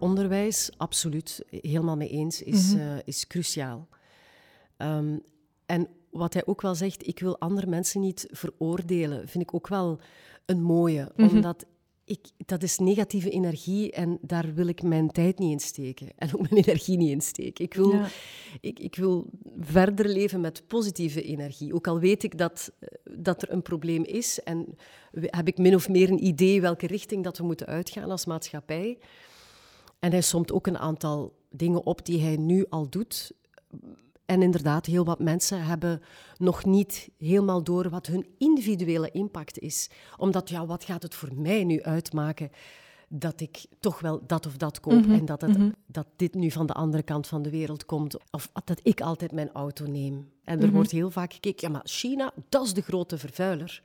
Onderwijs, 0.00 0.70
absoluut, 0.76 1.42
helemaal 1.50 1.96
mee 1.96 2.08
eens, 2.08 2.42
is, 2.42 2.72
Mhm. 2.74 2.80
eh, 2.80 2.96
is 3.04 3.26
cruciaal. 3.26 3.88
Ehm, 4.76 5.16
en 5.66 5.88
wat 6.10 6.32
hij 6.34 6.46
ook 6.46 6.60
wel 6.62 6.74
zegt, 6.74 7.06
ik 7.06 7.18
wil 7.20 7.38
andere 7.38 7.66
mensen 7.66 8.00
niet 8.00 8.26
veroordelen, 8.30 9.28
vind 9.28 9.44
ik 9.44 9.54
ook 9.54 9.68
wel 9.68 10.00
een 10.46 10.62
mooie. 10.62 11.12
Mhm. 11.16 11.28
Omdat 11.28 11.64
ik, 12.04 12.20
dat 12.36 12.62
is 12.62 12.78
negatieve 12.78 13.30
energie 13.30 13.92
en 13.92 14.18
daar 14.20 14.54
wil 14.54 14.66
ik 14.66 14.82
mijn 14.82 15.10
tijd 15.10 15.38
niet 15.38 15.52
in 15.52 15.60
steken. 15.60 16.08
En 16.16 16.34
ook 16.34 16.50
mijn 16.50 16.62
energie 16.64 16.96
niet 16.96 17.10
in 17.10 17.20
steken. 17.20 17.64
Ik 17.64 17.74
wil, 17.74 17.92
Ja. 17.92 18.08
ik, 18.60 18.78
ik 18.78 18.94
wil 18.96 19.26
verder 19.60 20.08
leven 20.08 20.40
met 20.40 20.62
positieve 20.66 21.22
energie. 21.22 21.74
Ook 21.74 21.86
al 21.86 21.98
weet 21.98 22.22
ik 22.22 22.38
dat, 22.38 22.72
eh, 22.78 22.88
dat 23.18 23.42
er 23.42 23.52
een 23.52 23.62
probleem 23.62 24.04
is 24.04 24.42
en 24.42 24.66
heb 25.12 25.48
ik 25.48 25.58
min 25.58 25.74
of 25.74 25.88
meer 25.88 26.10
een 26.10 26.24
idee 26.26 26.60
welke 26.60 26.86
richting 26.86 27.24
dat 27.24 27.38
we 27.38 27.44
moeten 27.44 27.66
uitgaan 27.66 28.10
als 28.10 28.26
maatschappij. 28.26 28.98
En 30.00 30.10
hij 30.10 30.20
somt 30.20 30.52
ook 30.52 30.66
een 30.66 30.78
aantal 30.78 31.38
dingen 31.50 31.86
op 31.86 32.06
die 32.06 32.20
hij 32.20 32.36
nu 32.36 32.66
al 32.68 32.88
doet. 32.88 33.32
En 34.24 34.42
inderdaad, 34.42 34.86
heel 34.86 35.04
wat 35.04 35.18
mensen 35.18 35.64
hebben 35.64 36.02
nog 36.36 36.64
niet 36.64 37.10
helemaal 37.18 37.62
door 37.62 37.88
wat 37.88 38.06
hun 38.06 38.26
individuele 38.38 39.10
impact 39.10 39.58
is. 39.58 39.90
Omdat, 40.16 40.48
ja, 40.48 40.66
wat 40.66 40.84
gaat 40.84 41.02
het 41.02 41.14
voor 41.14 41.30
mij 41.34 41.64
nu 41.64 41.82
uitmaken 41.82 42.50
dat 43.08 43.40
ik 43.40 43.66
toch 43.80 44.00
wel 44.00 44.26
dat 44.26 44.46
of 44.46 44.56
dat 44.56 44.80
koop 44.80 45.06
en 45.06 45.24
dat, 45.24 45.40
het, 45.40 45.56
dat 45.86 46.06
dit 46.16 46.34
nu 46.34 46.50
van 46.50 46.66
de 46.66 46.72
andere 46.72 47.02
kant 47.02 47.26
van 47.26 47.42
de 47.42 47.50
wereld 47.50 47.84
komt. 47.84 48.16
Of 48.30 48.50
dat 48.64 48.80
ik 48.82 49.00
altijd 49.00 49.32
mijn 49.32 49.52
auto 49.52 49.86
neem. 49.86 50.30
En 50.44 50.62
er 50.62 50.70
wordt 50.70 50.90
heel 50.90 51.10
vaak 51.10 51.32
gekeken, 51.32 51.66
ja, 51.66 51.72
maar 51.72 51.84
China, 51.84 52.32
dat 52.48 52.66
is 52.66 52.74
de 52.74 52.82
grote 52.82 53.18
vervuiler. 53.18 53.82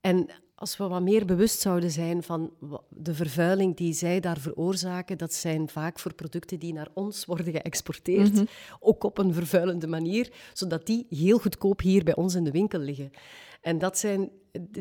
En 0.00 0.26
als 0.54 0.76
we 0.76 0.88
wat 0.88 1.02
meer 1.02 1.24
bewust 1.24 1.60
zouden 1.60 1.90
zijn 1.90 2.22
van 2.22 2.52
de 2.88 3.14
vervuiling 3.14 3.76
die 3.76 3.92
zij 3.92 4.20
daar 4.20 4.38
veroorzaken, 4.38 5.18
dat 5.18 5.34
zijn 5.34 5.68
vaak 5.68 5.98
voor 5.98 6.14
producten 6.14 6.58
die 6.58 6.72
naar 6.72 6.88
ons 6.94 7.24
worden 7.24 7.52
geëxporteerd, 7.52 8.42
ook 8.80 9.04
op 9.04 9.18
een 9.18 9.34
vervuilende 9.34 9.86
manier, 9.86 10.32
zodat 10.52 10.86
die 10.86 11.06
heel 11.08 11.38
goedkoop 11.38 11.80
hier 11.80 12.04
bij 12.04 12.14
ons 12.14 12.34
in 12.34 12.44
de 12.44 12.50
winkel 12.50 12.78
liggen. 12.78 13.10
En 13.60 13.78
dat 13.78 13.98
zijn, 13.98 14.30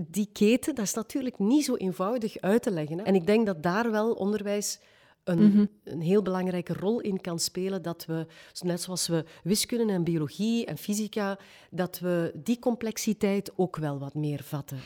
die 0.08 0.30
keten, 0.34 0.76
dat 0.76 0.86
is 0.86 0.94
natuurlijk 0.94 1.40
niet 1.40 1.66
zo 1.66 1.76
eenvoudig 1.76 2.40
uit 2.40 2.64
te 2.64 2.72
leggen. 2.72 2.98
Hè. 2.98 3.04
En 3.04 3.16
ik 3.16 3.26
denk 3.26 3.46
dat 3.46 3.64
daar 3.64 3.92
wel 3.92 4.12
onderwijs 4.12 4.80
een, 5.24 5.70
een 5.84 6.02
heel 6.02 6.22
belangrijke 6.22 6.74
rol 6.74 7.00
in 7.00 7.22
kan 7.22 7.40
spelen. 7.40 7.82
Dat 7.82 8.06
we, 8.06 8.28
net 8.62 8.82
zoals 8.82 9.08
we 9.08 9.26
wiskunde 9.44 9.94
en 9.94 10.04
biologie 10.04 10.66
en 10.66 10.78
fysica, 10.78 11.40
dat 11.70 12.00
we 12.00 12.32
die 12.44 12.60
complexiteit 12.60 13.52
ook 13.56 13.78
wel 13.78 14.00
wat 14.00 14.14
meer 14.14 14.44
vatten. 14.44 14.78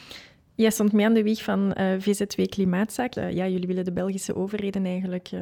Jij 0.58 0.70
stond 0.72 0.92
mee 0.92 1.06
aan 1.06 1.14
de 1.14 1.24
wieg 1.24 1.44
van 1.44 1.74
eh, 1.74 2.00
VZ2 2.02 2.42
Klimaatzaak. 2.50 3.16
Eh, 3.16 3.32
ja, 3.32 3.48
jullie 3.48 3.68
willen 3.68 3.86
de 3.86 3.92
Belgische 3.92 4.36
overheden 4.36 4.86
eigenlijk 4.86 5.30
eh, 5.32 5.42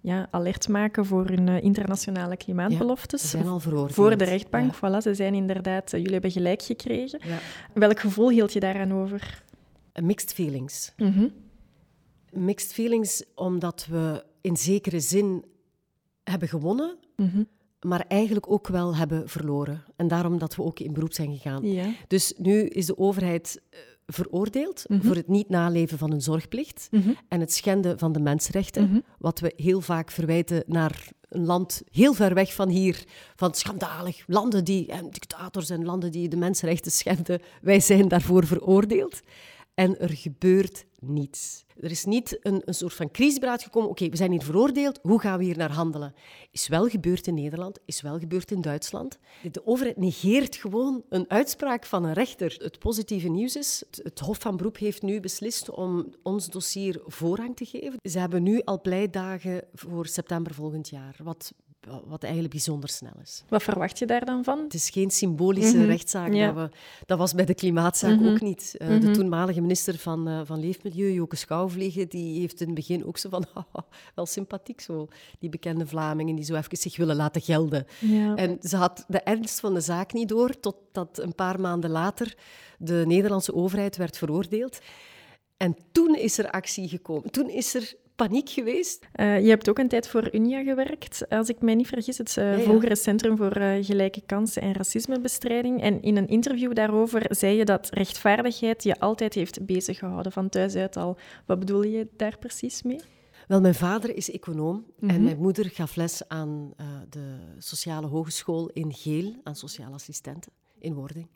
ja, 0.00 0.28
alert 0.30 0.68
maken 0.68 1.04
voor 1.06 1.26
hun 1.26 1.48
internationale 1.62 2.36
klimaatbeloftes. 2.36 3.20
Ze 3.20 3.26
zijn 3.26 3.46
al 3.46 3.60
veroordeeld. 3.60 3.92
Voor 3.94 4.16
de 4.16 4.24
rechtbank, 4.24 4.74
Ja. 4.74 4.76
voilà. 4.76 5.02
Ze 5.02 5.14
zijn 5.14 5.34
inderdaad... 5.34 5.90
jullie 5.90 6.12
hebben 6.12 6.30
gelijk 6.30 6.62
gekregen. 6.62 7.20
Ja. 7.26 7.38
Welk 7.74 8.00
gevoel 8.00 8.30
hield 8.30 8.52
je 8.52 8.60
daaraan 8.60 8.92
over? 8.92 9.42
Mixed 10.02 10.32
feelings. 10.34 10.92
Mhm. 10.96 11.28
Mixed 12.32 12.72
feelings 12.72 13.24
omdat 13.34 13.86
we 13.90 14.24
in 14.40 14.56
zekere 14.56 15.00
zin 15.00 15.44
hebben 16.24 16.48
gewonnen, 16.48 16.96
Mhm. 17.16 17.42
maar 17.80 18.04
eigenlijk 18.08 18.50
ook 18.50 18.68
wel 18.68 18.96
hebben 18.96 19.28
verloren. 19.28 19.84
En 19.96 20.08
daarom 20.08 20.38
dat 20.38 20.56
we 20.56 20.62
ook 20.62 20.80
in 20.80 20.92
beroep 20.92 21.12
zijn 21.12 21.32
gegaan. 21.36 21.64
Dus 22.08 22.32
nu 22.36 22.60
is 22.68 22.86
de 22.86 22.98
overheid 22.98 23.62
eh, 24.06 24.14
veroordeeld 24.14 24.84
voor 24.88 25.14
het 25.16 25.28
niet 25.28 25.48
naleven 25.48 25.98
van 25.98 26.12
een 26.12 26.20
zorgplicht 26.22 26.88
Mhm. 26.90 27.10
en 27.28 27.40
het 27.40 27.52
schenden 27.52 27.98
van 27.98 28.12
de 28.12 28.20
mensenrechten, 28.20 28.88
Mhm. 28.90 29.00
wat 29.18 29.40
we 29.40 29.52
heel 29.56 29.80
vaak 29.80 30.10
verwijten 30.10 30.62
naar 30.66 31.08
een 31.28 31.44
land 31.44 31.82
heel 31.90 32.14
ver 32.14 32.34
weg 32.34 32.54
van 32.54 32.68
hier, 32.68 33.04
van 33.36 33.54
schandalig, 33.54 34.24
landen 34.26 34.64
die, 34.64 34.86
en 34.86 35.10
dictators 35.10 35.70
en 35.70 35.84
landen 35.84 36.12
die 36.12 36.28
de 36.28 36.36
mensenrechten 36.36 36.92
schenden, 36.92 37.40
wij 37.62 37.80
zijn 37.80 38.08
daarvoor 38.08 38.46
veroordeeld. 38.46 39.20
En 39.74 39.98
er 40.00 40.10
gebeurt 40.10 40.84
niets. 41.08 41.64
Er 41.80 41.90
is 41.90 42.04
niet 42.04 42.38
een, 42.42 42.62
een 42.64 42.74
soort 42.74 42.92
van 42.94 43.10
crisisberaad 43.10 43.62
gekomen. 43.62 43.90
Oké, 43.90 44.08
we 44.08 44.16
zijn 44.16 44.30
hier 44.30 44.42
veroordeeld. 44.42 44.98
Hoe 45.02 45.20
gaan 45.20 45.38
we 45.38 45.44
hier 45.44 45.56
naar 45.56 45.70
handelen? 45.72 46.14
Is 46.50 46.68
wel 46.68 46.88
gebeurd 46.88 47.26
in 47.26 47.34
Nederland, 47.34 47.78
is 47.84 48.00
wel 48.00 48.18
gebeurd 48.18 48.50
in 48.50 48.60
Duitsland. 48.60 49.18
De 49.52 49.66
overheid 49.66 49.96
negeert 49.96 50.56
gewoon 50.56 51.04
een 51.08 51.30
uitspraak 51.30 51.86
van 51.86 52.04
een 52.04 52.12
rechter. 52.12 52.54
Het 52.58 52.78
positieve 52.78 53.28
nieuws 53.28 53.56
is, 53.56 53.82
het- 53.86 54.00
het 54.04 54.18
Hof 54.20 54.38
van 54.38 54.56
Beroep 54.56 54.78
heeft 54.78 55.02
nu 55.02 55.20
beslist 55.20 55.70
om 55.70 56.14
ons 56.22 56.48
dossier 56.48 57.00
voorrang 57.06 57.56
te 57.56 57.64
geven. 57.64 57.98
Ze 58.10 58.18
hebben 58.18 58.42
nu 58.42 58.60
al 58.64 58.80
pleitdagen 58.80 59.62
voor 59.74 60.06
september 60.06 60.54
volgend 60.54 60.88
jaar. 60.88 61.16
Wat 61.22 61.52
wat 62.06 62.22
eigenlijk 62.22 62.52
bijzonder 62.52 62.88
snel 62.88 63.12
is. 63.22 63.42
Wat 63.48 63.62
verwacht 63.62 63.98
je 63.98 64.06
daar 64.06 64.24
dan 64.24 64.44
van? 64.44 64.58
Het 64.58 64.74
is 64.74 64.90
geen 64.90 65.10
symbolische 65.10 65.76
Mhm. 65.76 65.86
rechtszaak. 65.86 66.32
Ja. 66.32 66.52
Dat, 66.52 66.70
we, 66.70 66.76
dat 67.06 67.18
was 67.18 67.34
bij 67.34 67.44
de 67.44 67.54
klimaatzaak 67.54 68.18
Mhm. 68.20 68.28
ook 68.28 68.40
niet. 68.40 68.74
Eh, 68.78 68.88
Mhm. 68.88 69.00
De 69.00 69.10
toenmalige 69.10 69.60
minister 69.60 69.98
van, 69.98 70.28
eh, 70.28 70.40
van 70.44 70.58
Leefmilieu, 70.60 71.12
Joke 71.12 71.36
Schouwvliegen, 71.36 72.08
die 72.08 72.40
heeft 72.40 72.60
in 72.60 72.66
het 72.66 72.74
begin 72.74 73.04
ook 73.06 73.18
zo 73.18 73.28
van, 73.28 73.44
wel 74.14 74.26
sympathiek 74.26 74.80
zo, 74.80 75.08
die 75.38 75.48
bekende 75.48 75.86
Vlamingen 75.86 76.34
die 76.36 76.44
zo 76.44 76.54
even 76.54 76.76
zich 76.76 76.96
willen 76.96 77.16
laten 77.16 77.40
gelden. 77.42 77.86
Ja. 78.00 78.34
En 78.34 78.56
ze 78.60 78.76
had 78.76 79.04
de 79.08 79.20
ernst 79.20 79.60
van 79.60 79.74
de 79.74 79.80
zaak 79.80 80.12
niet 80.12 80.28
door, 80.28 80.60
totdat 80.60 81.18
een 81.18 81.34
paar 81.34 81.60
maanden 81.60 81.90
later 81.90 82.36
de 82.78 83.04
Nederlandse 83.06 83.54
overheid 83.54 83.96
werd 83.96 84.18
veroordeeld. 84.18 84.78
En 85.56 85.76
toen 85.92 86.16
is 86.16 86.38
er 86.38 86.50
actie 86.50 86.88
gekomen. 86.88 87.30
Toen 87.30 87.48
is 87.50 87.74
er 87.74 87.94
paniek 88.16 88.50
geweest. 88.50 89.06
Eh, 89.12 89.40
je 89.40 89.48
hebt 89.48 89.68
ook 89.68 89.78
een 89.78 89.88
tijd 89.88 90.08
voor 90.08 90.34
UNIA 90.34 90.62
gewerkt, 90.62 91.28
als 91.28 91.48
ik 91.48 91.60
mij 91.60 91.74
niet 91.74 91.86
vergis, 91.86 92.18
het 92.18 92.36
eh, 92.36 92.44
Ja, 92.44 92.56
ja. 92.56 92.62
vroegere 92.62 92.96
Centrum 92.96 93.36
voor 93.36 93.52
eh, 93.52 93.84
Gelijke 93.84 94.20
Kansen 94.26 94.62
en 94.62 94.72
Racismebestrijding. 94.72 95.82
En 95.82 96.02
in 96.02 96.16
een 96.16 96.28
interview 96.28 96.74
daarover 96.74 97.26
zei 97.28 97.56
je 97.56 97.64
dat 97.64 97.88
rechtvaardigheid 97.90 98.82
je 98.82 99.00
altijd 99.00 99.34
heeft 99.34 99.66
beziggehouden, 99.66 100.32
van 100.32 100.48
thuis 100.48 100.74
uit 100.74 100.96
al. 100.96 101.16
Wat 101.46 101.58
bedoel 101.58 101.82
je 101.82 102.08
daar 102.16 102.38
precies 102.38 102.82
mee? 102.82 103.00
Wel, 103.48 103.60
mijn 103.60 103.74
vader 103.74 104.16
is 104.16 104.30
econoom 104.30 104.84
Mhm. 104.98 105.14
en 105.14 105.22
mijn 105.22 105.38
moeder 105.38 105.70
gaf 105.70 105.96
les 105.96 106.28
aan 106.28 106.72
eh, 106.76 106.86
de 107.10 107.36
sociale 107.58 108.06
hogeschool 108.06 108.70
in 108.72 108.92
Geel, 108.92 109.34
aan 109.42 109.56
sociale 109.56 109.94
assistenten 109.94 110.52
in 110.78 110.94
Wording. 110.94 111.28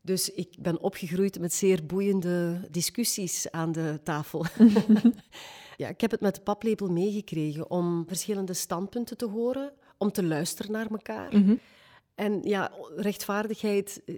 Dus 0.00 0.30
ik 0.30 0.48
ben 0.58 0.80
opgegroeid 0.80 1.40
met 1.40 1.52
zeer 1.52 1.86
boeiende 1.86 2.68
discussies 2.70 3.50
aan 3.50 3.72
de 3.72 4.00
tafel. 4.02 4.44
ja, 5.76 5.88
ik 5.88 6.00
heb 6.00 6.10
het 6.10 6.20
met 6.20 6.34
de 6.34 6.40
paplepel 6.40 6.90
meegekregen 6.90 7.70
om 7.70 8.04
verschillende 8.06 8.54
standpunten 8.54 9.16
te 9.16 9.26
horen, 9.26 9.72
om 9.98 10.12
te 10.12 10.24
luisteren 10.24 10.72
naar 10.72 10.90
elkaar. 10.90 11.36
Mhm. 11.38 11.54
En 12.14 12.40
ja, 12.42 12.72
rechtvaardigheid 12.96 14.02
eh, 14.04 14.16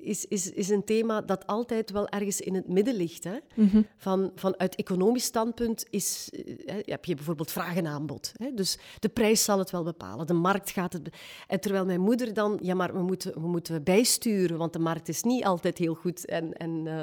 is, 0.00 0.24
is, 0.26 0.50
is 0.50 0.68
een 0.68 0.84
thema 0.84 1.20
dat 1.20 1.46
altijd 1.46 1.90
wel 1.90 2.08
ergens 2.08 2.40
in 2.40 2.54
het 2.54 2.68
midden 2.68 2.94
ligt. 2.94 3.24
Hè? 3.24 3.38
Mhm. 3.54 3.82
Van, 3.96 4.32
vanuit 4.34 4.74
economisch 4.74 5.24
standpunt 5.24 5.86
is, 5.90 6.30
eh, 6.32 6.56
hè, 6.64 6.80
heb 6.84 7.04
je 7.04 7.14
bijvoorbeeld 7.14 7.50
vraag 7.50 7.76
en 7.76 7.86
aanbod. 7.86 8.32
Hè? 8.36 8.54
Dus 8.54 8.78
de 8.98 9.08
prijs 9.08 9.44
zal 9.44 9.58
het 9.58 9.70
wel 9.70 9.82
bepalen, 9.82 10.26
de 10.26 10.32
markt 10.32 10.70
gaat 10.70 10.92
het... 10.92 11.08
En 11.46 11.60
terwijl 11.60 11.84
mijn 11.84 12.00
moeder 12.00 12.34
dan, 12.34 12.58
ja, 12.62 12.74
maar 12.74 12.92
we 12.92 13.02
moeten, 13.02 13.40
we 13.40 13.48
moeten 13.48 13.82
bijsturen, 13.82 14.58
want 14.58 14.72
de 14.72 14.78
markt 14.78 15.08
is 15.08 15.22
niet 15.22 15.44
altijd 15.44 15.78
heel 15.78 15.94
goed 15.94 16.26
en, 16.26 16.52
en, 16.52 16.86
eh, 16.86 17.02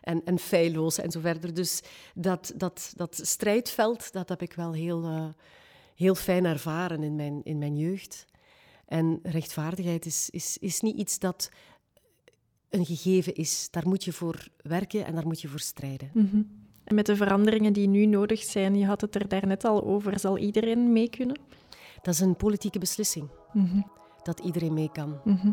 en, 0.00 0.24
en 0.24 0.38
feilloos 0.38 0.98
en 0.98 1.10
zo 1.10 1.20
verder. 1.20 1.54
Dus 1.54 1.82
dat, 2.14 2.52
dat, 2.56 2.92
dat 2.96 3.20
strijdveld, 3.22 4.12
dat 4.12 4.28
heb 4.28 4.42
ik 4.42 4.52
wel 4.52 4.72
heel, 4.72 5.04
eh, 5.04 5.28
heel 5.94 6.14
fijn 6.14 6.44
ervaren 6.44 7.02
in 7.02 7.16
mijn, 7.16 7.40
in 7.44 7.58
mijn 7.58 7.76
jeugd. 7.76 8.28
En 8.90 9.20
rechtvaardigheid 9.22 10.06
is, 10.06 10.28
is, 10.30 10.58
is 10.60 10.80
niet 10.80 10.96
iets 10.96 11.18
dat 11.18 11.50
een 12.70 12.86
gegeven 12.86 13.34
is. 13.34 13.68
Daar 13.70 13.88
moet 13.88 14.04
je 14.04 14.12
voor 14.12 14.48
werken 14.56 15.04
en 15.06 15.14
daar 15.14 15.26
moet 15.26 15.40
je 15.40 15.48
voor 15.48 15.60
strijden. 15.60 16.10
Mhm. 16.14 16.42
En 16.84 16.94
met 16.94 17.06
de 17.06 17.16
veranderingen 17.16 17.72
die 17.72 17.88
nu 17.88 18.06
nodig 18.06 18.42
zijn, 18.42 18.74
je 18.78 18.86
had 18.86 19.00
het 19.00 19.14
er 19.14 19.28
daarnet 19.28 19.64
al 19.64 19.84
over, 19.84 20.18
zal 20.18 20.38
iedereen 20.38 20.92
mee 20.92 21.10
kunnen? 21.10 21.38
Dat 22.02 22.14
is 22.14 22.20
een 22.20 22.36
politieke 22.36 22.78
beslissing, 22.78 23.28
Mhm. 23.52 23.80
dat 24.22 24.40
iedereen 24.40 24.74
mee 24.74 24.90
kan. 24.92 25.20
Mhm. 25.24 25.50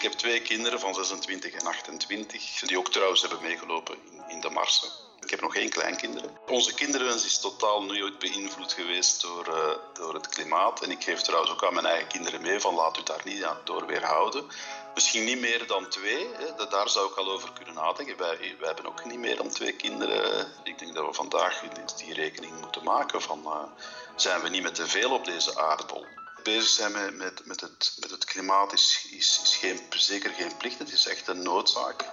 Ik 0.00 0.06
heb 0.10 0.18
twee 0.18 0.40
kinderen 0.42 0.80
van 0.80 0.94
26 0.94 1.52
en 1.52 1.66
28, 1.66 2.60
die 2.60 2.78
ook 2.78 2.90
trouwens 2.90 3.20
hebben 3.20 3.42
meegelopen 3.42 3.96
in, 4.28 4.40
de 4.40 4.50
marsen. 4.50 4.88
Ik 5.20 5.30
heb 5.30 5.40
nog 5.40 5.52
geen 5.52 5.70
kleinkinderen. 5.70 6.38
Onze 6.46 6.74
kinderwens 6.74 7.24
is 7.24 7.40
totaal 7.40 7.82
nooit 7.82 8.18
beïnvloed 8.18 8.72
geweest 8.72 9.20
door, 9.22 9.46
eh, 9.46 9.76
door 9.94 10.14
het 10.14 10.28
klimaat. 10.28 10.82
En 10.82 10.90
ik 10.90 11.02
geef 11.02 11.20
trouwens 11.20 11.52
ook 11.52 11.64
aan 11.64 11.74
mijn 11.74 11.86
eigen 11.86 12.08
kinderen 12.08 12.40
mee 12.40 12.60
van 12.60 12.74
laat 12.74 12.98
u 12.98 13.02
daar 13.02 13.20
niet 13.24 13.46
door 13.64 13.86
weerhouden. 13.86 14.46
Misschien 14.94 15.24
niet 15.24 15.40
meer 15.40 15.66
dan 15.66 15.88
twee, 15.88 16.28
hè. 16.32 16.54
Da- 16.54 16.66
daar 16.66 16.88
zou 16.88 17.10
ik 17.10 17.16
al 17.16 17.30
over 17.30 17.52
kunnen 17.52 17.74
nadenken. 17.74 18.16
Wij 18.16 18.54
hebben 18.60 18.86
ook 18.86 19.04
niet 19.04 19.18
meer 19.18 19.36
dan 19.36 19.48
twee 19.48 19.72
kinderen. 19.72 20.52
Ik 20.64 20.78
denk 20.78 20.94
dat 20.94 21.06
we 21.06 21.12
vandaag 21.12 21.60
die, 21.60 21.84
die 22.06 22.14
rekening 22.14 22.60
moeten 22.60 22.84
maken 22.84 23.22
van 23.22 23.42
eh, 23.44 23.62
zijn 24.16 24.40
we 24.40 24.48
niet 24.48 24.62
met 24.62 24.74
te 24.74 24.86
veel 24.86 25.10
op 25.12 25.24
deze 25.24 25.58
aardbol 25.58 26.06
bezig 26.42 26.68
zijn 26.68 26.92
met, 26.92 27.16
met, 27.16 27.46
met, 27.46 27.60
het, 27.60 27.96
met 28.00 28.10
het 28.10 28.24
klimaat 28.24 28.72
is, 28.72 29.06
is, 29.10 29.40
is 29.42 29.56
geen, 29.56 29.80
zeker 29.90 30.30
geen 30.30 30.56
plicht, 30.56 30.78
het 30.78 30.92
is 30.92 31.06
echt 31.06 31.28
een 31.28 31.42
noodzaak. 31.42 32.04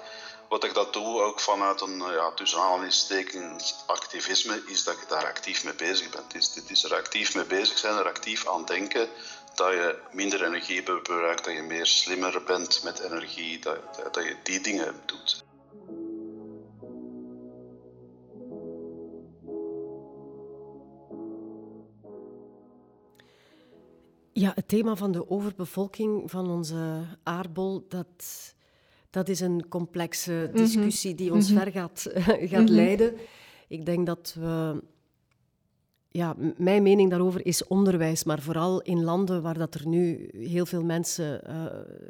Wat 0.50 0.64
ik 0.64 0.74
dat 0.74 0.94
doe, 0.94 1.22
ook 1.22 1.40
vanuit 1.40 1.82
een 1.82 1.98
ja, 1.98 2.32
tussen 2.32 2.62
activisme, 3.86 4.64
is 4.66 4.84
dat 4.84 5.00
je 5.00 5.06
daar 5.08 5.26
actief 5.26 5.64
mee 5.64 5.74
bezig 5.74 6.10
bent. 6.10 6.34
Het 6.34 6.36
is, 6.36 6.56
het 6.56 6.70
is 6.70 6.84
er 6.84 6.96
actief 6.96 7.36
mee 7.36 7.46
bezig 7.46 7.78
zijn, 7.78 7.98
er 7.98 8.08
actief 8.08 8.48
aan 8.48 8.66
denken 8.66 9.10
dat 9.56 9.72
je 9.72 10.00
minder 10.12 10.46
energie 10.46 10.84
verbruikt, 10.84 11.44
dat 11.44 11.54
je 11.54 11.62
meer 11.62 11.86
slimmer 11.86 12.44
bent 12.44 12.84
met 12.84 13.00
energie, 13.00 13.60
dat, 13.60 13.78
dat 14.12 14.24
je 14.24 14.36
die 14.44 14.62
dingen 14.62 15.02
doet. 15.06 15.46
Ja, 24.40 24.52
het 24.56 24.68
thema 24.68 24.96
van 24.96 25.12
de 25.12 25.30
overbevolking 25.30 26.32
van 26.32 26.50
onze 26.50 27.02
aardbol, 27.24 27.86
dat, 27.90 28.54
dat 29.10 29.30
is 29.30 29.40
een 29.40 29.68
complexe 29.68 30.50
discussie 30.54 31.16
die 31.16 31.34
ons 31.34 31.52
ver 31.52 31.72
gaat, 31.72 32.08
gaat 32.54 32.70
leiden. 32.70 33.14
Ik 33.68 33.86
denk 33.86 34.06
dat 34.06 34.36
we... 34.40 34.84
Ja, 36.10 36.36
mijn 36.58 36.84
mening 36.84 37.10
daarover 37.10 37.46
is 37.46 37.68
onderwijs, 37.68 38.24
maar 38.24 38.42
vooral 38.42 38.82
in 38.82 39.04
landen 39.04 39.42
waar 39.42 39.58
dat 39.58 39.74
er 39.74 39.88
nu 39.88 40.30
heel 40.32 40.66
veel 40.66 40.84
mensen 40.84 41.44
eh, 41.44 41.66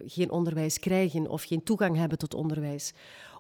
geen 0.05 0.31
onderwijs 0.31 0.79
krijgen 0.79 1.27
of 1.29 1.43
geen 1.43 1.63
toegang 1.63 1.95
hebben 1.95 2.17
tot 2.17 2.33
onderwijs. 2.33 2.93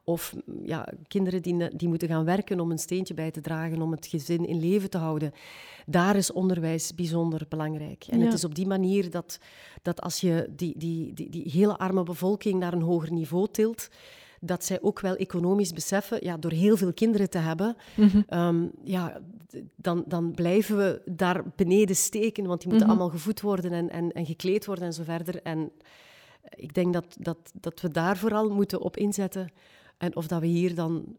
Of 0.09 0.35
mm, 0.45 0.65
ja, 0.65 0.87
kinderen 1.07 1.41
die, 1.41 1.75
die 1.75 1.87
moeten 1.87 2.07
gaan 2.07 2.25
werken 2.25 2.59
om 2.59 2.71
een 2.71 2.77
steentje 2.77 3.13
bij 3.13 3.31
te 3.31 3.41
dragen 3.41 3.81
om 3.81 3.91
het 3.91 4.07
gezin 4.07 4.47
in 4.47 4.59
leven 4.59 4.89
te 4.89 4.97
houden. 4.97 5.31
Daar 5.85 6.15
is 6.15 6.31
onderwijs 6.31 6.95
bijzonder 6.95 7.45
belangrijk. 7.49 8.05
En 8.09 8.19
Ja. 8.19 8.25
het 8.25 8.33
is 8.33 8.43
op 8.43 8.55
die 8.55 8.67
manier 8.67 9.09
dat, 9.09 9.39
dat 9.81 10.01
als 10.01 10.21
je 10.21 10.49
die, 10.55 10.73
die, 10.77 11.13
die, 11.13 11.29
die 11.29 11.51
hele 11.51 11.77
arme 11.77 12.03
bevolking 12.03 12.59
naar 12.59 12.73
een 12.73 12.81
hoger 12.81 13.11
niveau 13.11 13.47
tilt, 13.51 13.89
dat 14.39 14.65
zij 14.65 14.81
ook 14.81 14.99
wel 14.99 15.15
economisch 15.15 15.73
beseffen, 15.73 16.17
ja, 16.21 16.37
door 16.37 16.51
heel 16.51 16.77
veel 16.77 16.93
kinderen 16.93 17.29
te 17.29 17.37
hebben, 17.37 17.75
ehm, 18.27 18.65
ja, 18.83 19.21
dan, 19.75 20.03
dan 20.07 20.31
blijven 20.31 20.77
we 20.77 21.01
daar 21.05 21.43
beneden 21.55 21.95
steken, 21.95 22.45
want 22.45 22.59
die 22.59 22.69
moeten 22.69 22.87
allemaal 22.87 23.09
gevoed 23.09 23.41
worden 23.41 23.71
en, 23.71 23.89
en, 23.89 24.11
en 24.11 24.25
gekleed 24.25 24.65
worden 24.65 24.85
en 24.85 24.93
zo 24.93 25.03
verder. 25.03 25.41
En 25.41 25.71
ik 26.55 26.73
denk 26.73 26.93
dat, 26.93 27.17
dat, 27.19 27.37
dat 27.53 27.81
we 27.81 27.89
daar 27.91 28.17
vooral 28.17 28.49
moeten 28.49 28.81
op 28.81 28.97
inzetten. 28.97 29.51
En 29.97 30.15
of 30.15 30.27
dat 30.27 30.39
we 30.41 30.47
hier 30.47 30.75
dan 30.75 31.17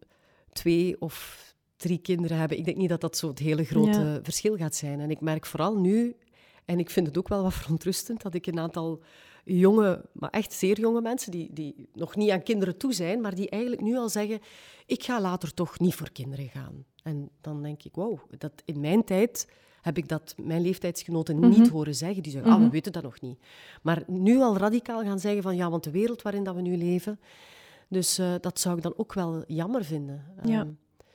twee 0.52 1.00
of 1.00 1.46
drie 1.76 1.98
kinderen 1.98 2.36
hebben, 2.38 2.58
ik 2.58 2.64
denk 2.64 2.76
niet 2.76 2.88
dat 2.88 3.00
dat 3.00 3.16
zo 3.16 3.28
het 3.28 3.38
hele 3.38 3.64
grote 3.64 3.98
Ja. 4.00 4.18
verschil 4.22 4.56
gaat 4.56 4.74
zijn. 4.74 5.00
En 5.00 5.10
ik 5.10 5.20
merk 5.20 5.46
vooral 5.46 5.76
nu, 5.78 6.16
en 6.64 6.78
ik 6.78 6.90
vind 6.90 7.06
het 7.06 7.18
ook 7.18 7.28
wel 7.28 7.42
wat 7.42 7.54
verontrustend, 7.54 8.22
dat 8.22 8.34
ik 8.34 8.46
een 8.46 8.58
aantal 8.58 9.02
jonge, 9.44 10.04
maar 10.12 10.30
echt 10.30 10.52
zeer 10.52 10.80
jonge 10.80 11.00
mensen, 11.00 11.30
die, 11.30 11.52
die 11.52 11.88
nog 11.92 12.16
niet 12.16 12.30
aan 12.30 12.42
kinderen 12.42 12.76
toe 12.76 12.92
zijn, 12.92 13.20
maar 13.20 13.34
die 13.34 13.48
eigenlijk 13.50 13.82
nu 13.82 13.96
al 13.96 14.08
zeggen, 14.08 14.40
ik 14.86 15.04
ga 15.04 15.20
later 15.20 15.54
toch 15.54 15.78
niet 15.78 15.94
voor 15.94 16.10
kinderen 16.12 16.48
gaan. 16.48 16.84
En 17.02 17.30
dan 17.40 17.62
denk 17.62 17.82
ik, 17.82 17.94
wauw, 17.94 18.20
dat 18.38 18.52
in 18.64 18.80
mijn 18.80 19.04
tijd 19.04 19.48
heb 19.80 19.98
ik 19.98 20.08
dat 20.08 20.34
mijn 20.36 20.62
leeftijdsgenoten 20.62 21.48
niet 21.48 21.68
horen 21.68 21.94
zeggen. 21.94 22.22
Die 22.22 22.32
zeggen, 22.32 22.52
ah, 22.52 22.60
we 22.60 22.68
weten 22.68 22.92
dat 22.92 23.02
nog 23.02 23.20
niet. 23.20 23.38
Maar 23.82 24.02
nu 24.06 24.40
al 24.40 24.56
radicaal 24.56 25.02
gaan 25.02 25.20
zeggen 25.20 25.42
van, 25.42 25.56
ja, 25.56 25.70
want 25.70 25.84
de 25.84 25.90
wereld 25.90 26.22
waarin 26.22 26.44
dat 26.44 26.54
we 26.54 26.60
nu 26.60 26.76
leven... 26.76 27.20
Dus 27.88 28.18
eh, 28.18 28.34
dat 28.40 28.60
zou 28.60 28.76
ik 28.76 28.82
dan 28.82 28.94
ook 28.96 29.12
wel 29.12 29.44
jammer 29.46 29.84
vinden. 29.84 30.24
Ja. 30.44 30.60
Ehm, 30.60 30.68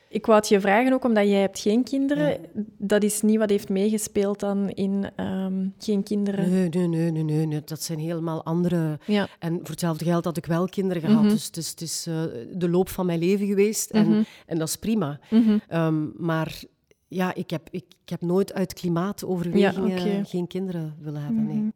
Ik 0.09 0.25
wou 0.25 0.39
het 0.39 0.47
je 0.47 0.59
vragen 0.61 0.93
ook, 0.93 1.03
omdat 1.03 1.27
jij 1.27 1.39
hebt 1.41 1.59
geen 1.59 1.83
kinderen. 1.83 2.39
Dat 2.77 3.03
is 3.03 3.21
niet 3.21 3.37
wat 3.37 3.49
heeft 3.49 3.69
meegespeeld 3.69 4.39
dan 4.39 4.69
in 4.69 5.09
ehm, 5.15 5.67
geen 5.77 6.03
kinderen. 6.03 6.49
Nee, 6.51 6.69
nee, 6.69 6.87
nee, 7.11 7.23
nee, 7.23 7.45
nee, 7.45 7.61
dat 7.65 7.81
zijn 7.81 7.99
helemaal 7.99 8.43
andere... 8.43 8.99
Ja. 9.05 9.27
En 9.39 9.57
voor 9.57 9.69
hetzelfde 9.69 10.05
geld 10.05 10.25
had 10.25 10.37
ik 10.37 10.45
wel 10.45 10.67
kinderen 10.67 11.01
gehad. 11.01 11.29
Dus 11.29 11.45
het 11.45 11.57
is, 11.57 11.69
het 11.69 11.81
is 11.81 12.07
eh, 12.07 12.23
de 12.53 12.69
loop 12.69 12.89
van 12.89 13.05
mijn 13.05 13.19
leven 13.19 13.47
geweest. 13.47 13.91
En, 13.91 14.25
en 14.45 14.57
dat 14.57 14.67
is 14.67 14.75
prima. 14.75 15.19
Ehm, 15.67 16.25
maar 16.25 16.61
ja, 17.07 17.33
ik 17.33 17.49
heb, 17.49 17.67
ik, 17.71 17.85
ik 18.03 18.09
heb 18.09 18.21
nooit 18.21 18.53
uit 18.53 18.73
klimaatoverwegingen 18.73 20.15
Ja, 20.17 20.23
geen 20.23 20.47
kinderen 20.47 20.95
willen 20.99 21.21
hebben. 21.21 21.45
Nee. 21.45 21.71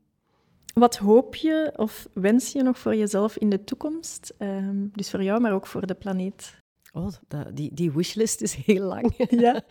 Wat 0.79 0.97
hoop 0.97 1.35
je 1.35 1.73
of 1.75 2.07
wens 2.13 2.51
je 2.51 2.63
nog 2.63 2.77
voor 2.79 2.95
jezelf 2.95 3.37
in 3.37 3.49
de 3.49 3.63
toekomst? 3.63 4.33
Ehm, 4.37 4.87
dus 4.91 5.09
voor 5.09 5.23
jou, 5.23 5.41
maar 5.41 5.53
ook 5.53 5.67
voor 5.67 5.87
de 5.87 5.93
planeet. 5.93 6.61
Oh, 6.93 7.07
dat, 7.27 7.55
die, 7.55 7.73
die 7.73 7.91
wishlist 7.91 8.41
is 8.41 8.53
heel 8.53 8.83
lang. 8.85 9.13
Ja. 9.29 9.61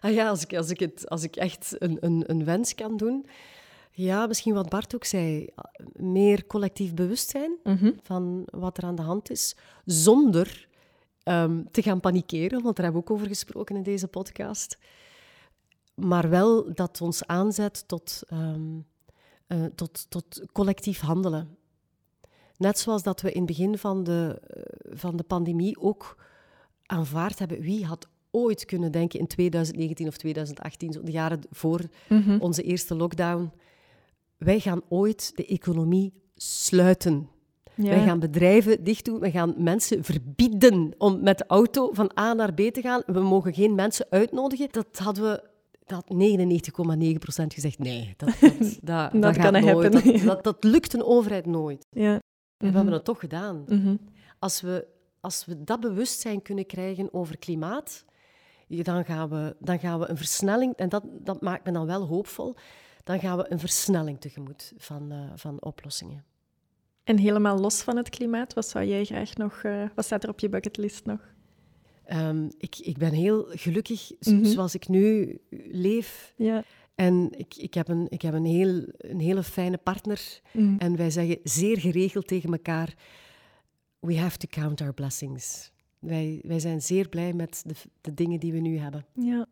ah 0.00 0.12
ja, 0.12 0.28
als 0.28 0.42
ik, 0.42 0.54
als 0.56 0.70
ik, 0.70 0.80
het, 0.80 1.08
als 1.08 1.22
ik 1.22 1.36
echt 1.36 1.76
een, 1.78 1.96
een, 2.00 2.22
een 2.26 2.44
wens 2.44 2.74
kan 2.74 2.96
doen. 2.96 3.26
Ja, 3.90 4.26
misschien 4.26 4.54
wat 4.54 4.68
Bart 4.68 4.94
ook 4.94 5.04
zei. 5.04 5.48
Meer 5.92 6.46
collectief 6.46 6.94
bewustzijn 6.94 7.52
Mhm. 7.62 7.92
van 8.02 8.42
wat 8.50 8.76
er 8.78 8.84
aan 8.84 8.94
de 8.94 9.02
hand 9.02 9.30
is. 9.30 9.56
Zonder 9.84 10.68
ehm, 11.22 11.62
te 11.70 11.82
gaan 11.82 12.00
panikeren, 12.00 12.62
want 12.62 12.76
daar 12.76 12.84
hebben 12.84 13.02
we 13.04 13.08
ook 13.10 13.16
over 13.16 13.28
gesproken 13.28 13.76
in 13.76 13.82
deze 13.82 14.08
podcast. 14.08 14.78
Maar 15.94 16.28
wel 16.30 16.74
dat 16.74 17.00
ons 17.00 17.26
aanzet 17.26 17.88
tot, 17.88 18.22
ehm, 18.28 18.78
eh, 19.46 19.64
tot, 19.74 20.06
tot 20.10 20.42
collectief 20.52 21.00
handelen. 21.00 21.56
Net 22.56 22.78
zoals 22.78 23.02
dat 23.02 23.20
we 23.20 23.32
in 23.32 23.36
het 23.38 23.46
begin 23.46 23.78
van 23.78 24.04
de, 24.04 24.40
eh, 24.46 24.62
van 24.96 25.16
de 25.16 25.22
pandemie 25.22 25.80
ook 25.80 26.16
aanvaard 26.86 27.38
hebben. 27.38 27.60
Wie 27.60 27.84
had 27.84 28.06
ooit 28.30 28.64
kunnen 28.64 28.92
denken 28.92 29.18
in 29.18 29.26
2019 29.26 30.06
of 30.06 30.16
2018, 30.16 30.92
zo 30.92 31.02
de 31.02 31.12
jaren 31.12 31.40
voor 31.50 31.80
Mhm. 32.08 32.38
onze 32.40 32.62
eerste 32.62 32.94
lockdown, 32.94 33.52
wij 34.36 34.60
gaan 34.60 34.80
ooit 34.88 35.32
de 35.34 35.46
economie 35.46 36.12
sluiten. 36.36 37.28
Ja. 37.76 37.88
Wij 37.88 38.04
gaan 38.04 38.18
bedrijven 38.18 38.84
dicht 38.84 39.04
doen, 39.04 39.20
we 39.20 39.30
gaan 39.30 39.54
mensen 39.58 40.04
verbieden 40.04 40.94
om 40.98 41.22
met 41.22 41.38
de 41.38 41.46
auto 41.46 41.92
van 41.92 42.10
A 42.18 42.32
naar 42.32 42.54
B 42.54 42.60
te 42.60 42.80
gaan. 42.80 43.02
We 43.06 43.20
mogen 43.20 43.54
geen 43.54 43.74
mensen 43.74 44.06
uitnodigen. 44.10 44.68
Dat 44.70 44.98
hadden 44.98 45.24
we 45.24 45.42
dat 45.86 46.04
99,9% 46.14 47.46
gezegd. 47.46 47.78
Nee, 47.78 48.14
dat, 48.16 48.28
dat, 48.40 48.58
dat, 48.60 49.12
dat, 49.12 49.22
Dat 49.22 49.34
gaat 49.36 49.52
kan 49.52 49.64
nooit. 49.64 49.92
Dat, 49.92 50.22
dat, 50.24 50.44
dat 50.44 50.64
lukt 50.64 50.92
een 50.94 51.04
overheid 51.04 51.46
nooit. 51.46 51.86
Ja. 51.90 52.12
En 52.12 52.20
we 52.56 52.66
Mhm. 52.66 52.74
hebben 52.76 52.92
het 52.94 53.04
toch 53.04 53.20
gedaan. 53.20 53.64
Mhm. 53.68 53.96
Als 54.38 54.60
we, 54.60 54.86
als 55.20 55.44
we 55.44 55.64
dat 55.64 55.80
bewustzijn 55.80 56.42
kunnen 56.42 56.66
krijgen 56.66 57.14
over 57.14 57.38
klimaat, 57.38 58.04
dan 58.68 59.04
gaan 59.04 59.28
we, 59.28 59.56
dan 59.58 59.78
gaan 59.78 59.98
we 60.00 60.08
een 60.08 60.16
versnelling, 60.16 60.74
en 60.74 60.88
dat, 60.88 61.02
dat 61.06 61.40
maakt 61.40 61.64
me 61.66 61.72
dan 61.72 61.86
wel 61.86 62.06
hoopvol, 62.06 62.54
dan 63.04 63.18
gaan 63.20 63.36
we 63.36 63.52
een 63.52 63.58
versnelling 63.58 64.20
tegemoet 64.20 64.72
van, 64.76 65.12
eh, 65.12 65.18
van 65.34 65.62
oplossingen. 65.62 66.24
En 67.04 67.18
helemaal 67.18 67.58
los 67.58 67.82
van 67.82 67.96
het 67.96 68.08
klimaat, 68.08 68.54
wat 68.54 68.68
zou 68.68 68.84
jij 68.84 69.04
graag 69.04 69.34
nog... 69.36 69.60
eh, 69.62 69.84
wat 69.94 70.04
staat 70.04 70.22
er 70.22 70.28
op 70.28 70.40
je 70.40 70.48
bucketlist 70.48 71.04
nog? 71.06 71.20
Ehm, 72.04 72.48
ik, 72.58 72.78
ik 72.78 72.98
ben 72.98 73.12
heel 73.12 73.46
gelukkig 73.50 74.12
Mhm. 74.20 74.44
zoals 74.44 74.74
ik 74.74 74.88
nu 74.88 75.38
leef. 75.70 76.34
Ja. 76.36 76.64
En 76.94 77.28
ik, 77.36 77.56
ik 77.56 77.74
heb, 77.74 77.88
een, 77.88 78.06
ik 78.10 78.22
heb 78.22 78.34
een, 78.34 78.44
heel, 78.44 78.82
een 78.96 79.20
hele 79.20 79.42
fijne 79.42 79.78
partner. 79.78 80.40
Mhm. 80.52 80.74
En 80.78 80.96
wij 80.96 81.10
zeggen 81.10 81.38
zeer 81.42 81.78
geregeld 81.78 82.26
tegen 82.26 82.52
elkaar: 82.52 82.94
We 84.00 84.18
have 84.18 84.36
to 84.38 84.46
count 84.50 84.80
our 84.80 84.94
blessings. 84.94 85.72
Wij, 85.98 86.40
wij 86.42 86.58
zijn 86.58 86.82
zeer 86.82 87.08
blij 87.08 87.32
met 87.32 87.62
de, 87.66 87.74
de 88.00 88.14
dingen 88.14 88.40
die 88.40 88.52
we 88.52 88.58
nu 88.58 88.78
hebben. 88.78 89.06
Ja. 89.14 89.46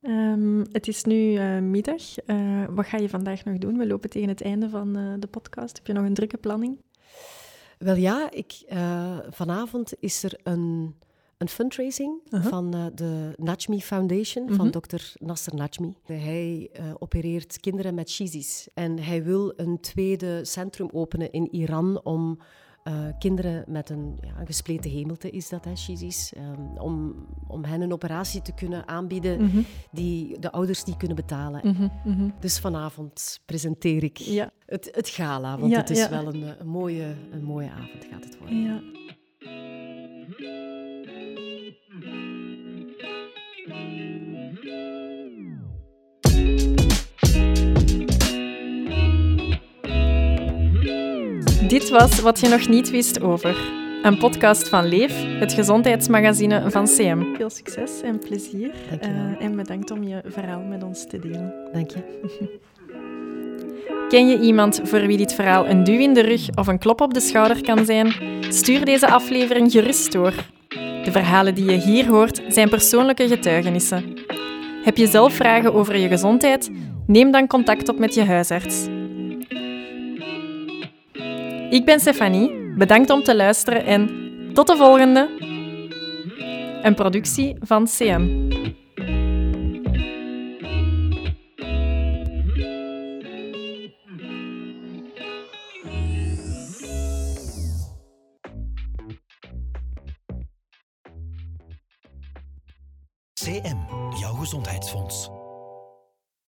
Ehm, 0.00 0.58
het 0.72 0.88
is 0.88 1.04
nu 1.04 1.34
eh, 1.34 1.58
middag. 1.58 2.18
Eh, 2.18 2.64
wat 2.70 2.86
ga 2.86 2.96
je 2.98 3.08
vandaag 3.08 3.44
nog 3.44 3.58
doen? 3.58 3.78
We 3.78 3.86
lopen 3.86 4.10
tegen 4.10 4.28
het 4.28 4.42
einde 4.42 4.68
van 4.68 4.96
eh, 4.96 5.14
de 5.18 5.26
podcast. 5.26 5.76
Heb 5.76 5.86
je 5.86 5.92
nog 5.92 6.04
een 6.04 6.14
drukke 6.14 6.36
planning? 6.36 6.80
Wel 7.78 7.94
ja, 7.94 8.30
ik, 8.30 8.64
vanavond 9.30 9.92
is 10.00 10.22
er 10.22 10.38
een, 10.42 10.94
een 11.38 11.48
fundraising 11.48 12.20
Uh-huh. 12.30 12.48
van 12.50 12.74
eh, 12.74 12.86
de 12.94 13.32
Najmi 13.36 13.80
Foundation, 13.82 14.46
van 14.48 14.64
Mhm. 14.64 14.70
dokter 14.70 15.12
Nasser 15.18 15.54
Najmi. 15.54 15.94
Hij 16.04 16.68
eh, 16.72 16.84
opereert 16.98 17.60
kinderen 17.60 17.94
met 17.94 18.10
shizis. 18.10 18.68
En 18.74 18.98
hij 18.98 19.24
wil 19.24 19.52
een 19.56 19.80
tweede 19.80 20.44
centrum 20.44 20.88
openen 20.92 21.32
in 21.32 21.48
Iran 21.54 22.00
om 22.04 22.38
eh, 22.82 22.94
kinderen 23.18 23.64
met 23.68 23.90
een, 23.90 24.18
ja, 24.20 24.40
een 24.40 24.46
gespleten 24.46 24.90
hemelte, 24.90 25.30
is 25.30 25.48
dat, 25.48 25.64
hè, 25.64 25.76
shizis, 25.76 26.32
ehm, 26.36 26.76
om, 26.78 27.14
om 27.48 27.64
hen 27.64 27.80
een 27.80 27.92
operatie 27.92 28.42
te 28.42 28.52
kunnen 28.54 28.88
aanbieden 28.88 29.42
Mhm. 29.42 29.60
die 29.92 30.38
de 30.38 30.52
ouders 30.52 30.84
niet 30.84 30.96
kunnen 30.96 31.16
betalen. 31.16 31.60
Mhm. 32.04 32.28
Dus 32.40 32.58
vanavond 32.58 33.40
presenteer 33.46 34.02
ik 34.04 34.18
Ja. 34.18 34.50
het, 34.66 34.88
het 34.92 35.08
gala, 35.08 35.58
want 35.58 35.72
Ja, 35.72 35.78
het 35.78 35.90
is 35.90 36.08
wel 36.08 36.26
een, 36.26 36.60
een, 36.60 36.66
mooie, 36.68 37.14
een 37.30 37.44
mooie 37.44 37.70
avond 37.70 38.04
gaat 38.10 38.24
het 38.24 38.38
worden. 38.38 38.82
Dit 41.66 41.74
was 51.88 52.20
Wat 52.20 52.40
je 52.40 52.48
nog 52.48 52.68
niet 52.68 52.90
wist 52.90 53.20
over. 53.20 53.56
Een 54.02 54.18
podcast 54.18 54.68
van 54.68 54.88
Leef, 54.88 55.24
het 55.38 55.52
gezondheidsmagazine 55.52 56.70
van 56.70 56.84
CM. 56.84 57.34
Veel 57.34 57.50
succes 57.50 58.00
en 58.02 58.18
plezier. 58.18 58.70
Eh, 59.00 59.08
en 59.44 59.56
bedankt 59.56 59.90
om 59.90 60.02
je 60.02 60.20
verhaal 60.24 60.62
met 60.62 60.82
ons 60.82 61.06
te 61.06 61.18
delen. 61.18 61.54
Dank 61.72 61.90
je. 61.90 62.02
Ken 64.08 64.28
je 64.28 64.40
iemand 64.40 64.80
voor 64.84 65.06
wie 65.06 65.16
dit 65.16 65.34
verhaal 65.34 65.68
een 65.68 65.84
duw 65.84 65.98
in 65.98 66.14
de 66.14 66.20
rug 66.20 66.48
of 66.54 66.66
een 66.66 66.78
klop 66.78 67.00
op 67.00 67.14
de 67.14 67.20
schouder 67.20 67.62
kan 67.62 67.84
zijn? 67.84 68.12
Stuur 68.48 68.84
deze 68.84 69.08
aflevering 69.08 69.72
gerust 69.72 70.12
door. 70.12 70.54
De 71.06 71.12
verhalen 71.12 71.54
die 71.54 71.64
je 71.64 71.76
hier 71.76 72.06
hoort 72.08 72.42
zijn 72.48 72.68
persoonlijke 72.68 73.28
getuigenissen. 73.28 74.14
Heb 74.84 74.96
je 74.96 75.06
zelf 75.06 75.34
vragen 75.34 75.74
over 75.74 75.96
je 75.96 76.08
gezondheid? 76.08 76.70
Neem 77.06 77.30
dan 77.30 77.46
contact 77.46 77.88
op 77.88 77.98
met 77.98 78.14
je 78.14 78.24
huisarts. 78.24 78.86
Ik 81.70 81.82
ben 81.84 82.00
Stefanie, 82.00 82.74
bedankt 82.76 83.10
om 83.10 83.22
te 83.22 83.36
luisteren 83.36 83.84
en 83.84 84.10
tot 84.52 84.66
de 84.66 84.76
volgende! 84.76 85.28
Een 86.82 86.94
productie 86.94 87.56
van 87.60 87.84
CM. 87.84 88.48
CM, 103.46 103.86
jouw 104.18 104.34
gezondheidsfonds. 104.34 105.35